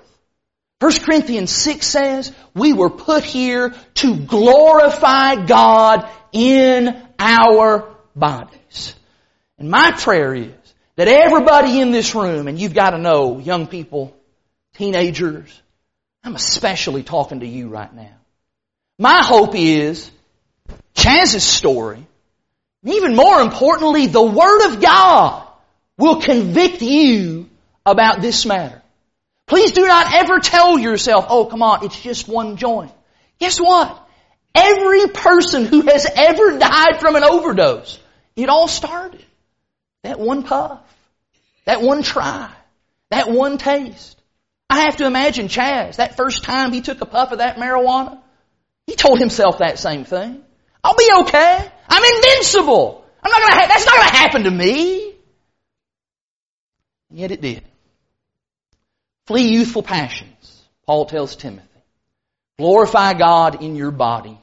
1 0.81 0.93
Corinthians 1.01 1.51
6 1.51 1.87
says, 1.87 2.33
we 2.55 2.73
were 2.73 2.89
put 2.89 3.23
here 3.23 3.75
to 3.95 4.17
glorify 4.17 5.45
God 5.45 6.09
in 6.33 7.03
our 7.19 7.95
bodies. 8.17 8.95
And 9.59 9.69
my 9.69 9.93
prayer 9.93 10.35
is 10.35 10.55
that 10.97 11.07
everybody 11.07 11.81
in 11.81 11.91
this 11.91 12.15
room, 12.15 12.49
and 12.49 12.59
you've 12.59 12.73
got 12.73 12.91
to 12.91 12.99
know, 12.99 13.39
young 13.39 13.67
people, 13.67 14.17
teenagers, 14.75 15.61
I'm 16.25 16.35
especially 16.35 17.03
talking 17.03 17.41
to 17.41 17.47
you 17.47 17.69
right 17.69 17.93
now. 17.93 18.20
My 19.01 19.23
hope 19.23 19.55
is 19.55 20.11
Chaz's 20.95 21.43
story, 21.43 22.07
and 22.85 22.95
even 22.95 23.17
more 23.17 23.41
importantly, 23.41 24.07
the 24.09 24.23
Word 24.23 24.67
of 24.67 24.83
God 24.83 25.49
will 25.97 26.21
convict 26.21 26.83
you 26.83 27.49
about 27.87 28.21
this 28.21 28.45
matter. 28.45 28.83
Please 29.47 29.73
do 29.73 29.87
not 29.87 30.13
ever 30.13 30.39
tell 30.39 30.79
yourself, 30.79 31.25
oh 31.31 31.47
come 31.47 31.63
on, 31.63 31.83
it's 31.83 31.99
just 31.99 32.29
one 32.29 32.59
joint. 32.59 32.93
Guess 33.39 33.59
what? 33.59 34.07
Every 34.55 35.09
person 35.09 35.65
who 35.65 35.81
has 35.81 36.07
ever 36.15 36.59
died 36.59 37.01
from 37.01 37.17
an 37.17 37.25
overdose, 37.25 37.99
it 38.37 38.51
all 38.51 38.69
started. 38.69 39.25
That 40.03 40.21
one 40.21 40.43
puff. 40.43 40.81
That 41.65 41.81
one 41.81 42.03
try. 42.03 42.51
That 43.09 43.31
one 43.31 43.57
taste. 43.57 44.21
I 44.69 44.81
have 44.81 44.99
to 44.99 45.07
imagine 45.07 45.49
Chaz, 45.49 45.97
that 45.97 46.19
first 46.19 46.45
time 46.45 46.73
he 46.73 46.83
took 46.83 47.01
a 47.01 47.07
puff 47.07 47.33
of 47.33 47.39
that 47.39 47.57
marijuana, 47.57 48.20
he 48.91 48.97
told 48.97 49.21
himself 49.21 49.59
that 49.59 49.79
same 49.79 50.05
thing. 50.05 50.43
I'll 50.83 50.97
be 50.97 51.09
okay. 51.21 51.71
I'm 51.89 52.15
invincible. 52.17 53.05
I'm 53.23 53.31
not 53.31 53.41
gonna 53.41 53.55
ha- 53.55 53.69
that's 53.69 53.87
not 53.87 53.95
gonna 53.95 54.11
happen 54.11 54.43
to 54.45 54.51
me. 54.51 55.15
Yet 57.09 57.31
it 57.31 57.41
did. 57.41 57.63
Flee 59.27 59.49
youthful 59.49 59.85
passions, 59.85 60.65
Paul 60.87 61.07
tells 61.07 61.37
Timothy. 61.37 61.69
Glorify 62.59 63.15
God 63.15 63.63
in 63.63 63.77
your 63.77 63.93
body. 63.93 64.37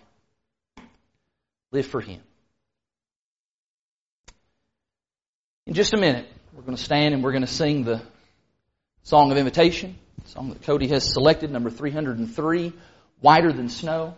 Live 1.74 1.88
for 1.88 2.00
Him. 2.00 2.22
In 5.66 5.74
just 5.74 5.94
a 5.94 5.98
minute, 5.98 6.26
we're 6.54 6.62
going 6.62 6.78
to 6.78 6.82
stand 6.82 7.14
and 7.14 7.22
we're 7.22 7.34
going 7.34 7.46
to 7.46 7.48
sing 7.48 7.84
the 7.84 8.02
song 9.04 9.34
of 9.34 9.38
invitation, 9.38 9.98
song 10.28 10.50
that 10.50 10.64
Cody 10.64 10.88
has 10.88 11.12
selected, 11.12 11.52
number 11.52 11.70
303, 11.70 12.72
Whiter 13.20 13.52
Than 13.52 13.68
Snow. 13.68 14.16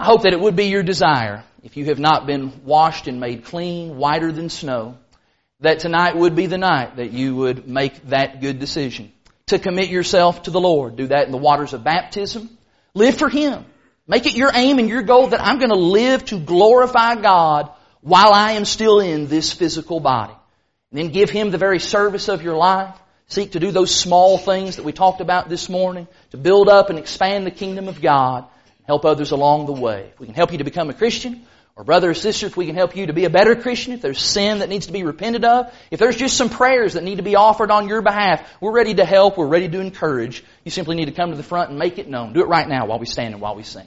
I 0.00 0.04
hope 0.04 0.22
that 0.22 0.32
it 0.32 0.38
would 0.38 0.54
be 0.54 0.66
your 0.66 0.84
desire, 0.84 1.42
if 1.64 1.76
you 1.76 1.86
have 1.86 1.98
not 1.98 2.24
been 2.24 2.64
washed 2.64 3.08
and 3.08 3.18
made 3.18 3.44
clean, 3.44 3.96
whiter 3.96 4.30
than 4.30 4.48
snow, 4.48 4.96
that 5.58 5.80
tonight 5.80 6.16
would 6.16 6.36
be 6.36 6.46
the 6.46 6.56
night 6.56 6.96
that 6.96 7.10
you 7.10 7.34
would 7.34 7.66
make 7.66 8.08
that 8.10 8.40
good 8.40 8.60
decision 8.60 9.10
to 9.46 9.58
commit 9.58 9.88
yourself 9.88 10.44
to 10.44 10.52
the 10.52 10.60
Lord. 10.60 10.94
Do 10.94 11.08
that 11.08 11.26
in 11.26 11.32
the 11.32 11.36
waters 11.36 11.72
of 11.72 11.82
baptism. 11.82 12.48
Live 12.94 13.18
for 13.18 13.28
Him. 13.28 13.64
Make 14.06 14.26
it 14.26 14.36
your 14.36 14.52
aim 14.54 14.78
and 14.78 14.88
your 14.88 15.02
goal 15.02 15.26
that 15.28 15.40
I'm 15.40 15.58
going 15.58 15.70
to 15.70 15.74
live 15.74 16.24
to 16.26 16.38
glorify 16.38 17.16
God 17.16 17.68
while 18.00 18.32
I 18.32 18.52
am 18.52 18.64
still 18.64 19.00
in 19.00 19.26
this 19.26 19.52
physical 19.52 19.98
body. 19.98 20.34
And 20.92 21.00
then 21.00 21.08
give 21.08 21.28
Him 21.28 21.50
the 21.50 21.58
very 21.58 21.80
service 21.80 22.28
of 22.28 22.42
your 22.42 22.56
life. 22.56 22.94
Seek 23.26 23.52
to 23.52 23.60
do 23.60 23.72
those 23.72 23.92
small 23.92 24.38
things 24.38 24.76
that 24.76 24.84
we 24.84 24.92
talked 24.92 25.20
about 25.20 25.48
this 25.48 25.68
morning 25.68 26.06
to 26.30 26.36
build 26.36 26.68
up 26.68 26.88
and 26.88 27.00
expand 27.00 27.44
the 27.44 27.50
kingdom 27.50 27.88
of 27.88 28.00
God. 28.00 28.44
Help 28.88 29.04
others 29.04 29.30
along 29.30 29.66
the 29.66 29.72
way. 29.72 30.10
If 30.14 30.18
we 30.18 30.26
can 30.26 30.34
help 30.34 30.50
you 30.50 30.58
to 30.58 30.64
become 30.64 30.90
a 30.90 30.94
Christian, 30.94 31.46
or 31.76 31.84
brother 31.84 32.10
or 32.10 32.14
sister, 32.14 32.46
if 32.46 32.56
we 32.56 32.66
can 32.66 32.74
help 32.74 32.96
you 32.96 33.06
to 33.06 33.12
be 33.12 33.24
a 33.26 33.30
better 33.30 33.54
Christian, 33.54 33.92
if 33.92 34.00
there's 34.00 34.20
sin 34.20 34.58
that 34.60 34.68
needs 34.68 34.86
to 34.86 34.92
be 34.92 35.04
repented 35.04 35.44
of, 35.44 35.72
if 35.90 36.00
there's 36.00 36.16
just 36.16 36.36
some 36.36 36.48
prayers 36.48 36.94
that 36.94 37.04
need 37.04 37.16
to 37.16 37.22
be 37.22 37.36
offered 37.36 37.70
on 37.70 37.86
your 37.86 38.02
behalf, 38.02 38.42
we're 38.60 38.72
ready 38.72 38.94
to 38.94 39.04
help, 39.04 39.36
we're 39.36 39.46
ready 39.46 39.68
to 39.68 39.78
encourage. 39.78 40.42
You 40.64 40.72
simply 40.72 40.96
need 40.96 41.04
to 41.04 41.12
come 41.12 41.30
to 41.30 41.36
the 41.36 41.44
front 41.44 41.70
and 41.70 41.78
make 41.78 41.98
it 41.98 42.08
known. 42.08 42.32
Do 42.32 42.40
it 42.40 42.48
right 42.48 42.66
now 42.66 42.86
while 42.86 42.98
we 42.98 43.06
stand 43.06 43.34
and 43.34 43.40
while 43.40 43.54
we 43.54 43.62
sing. 43.62 43.86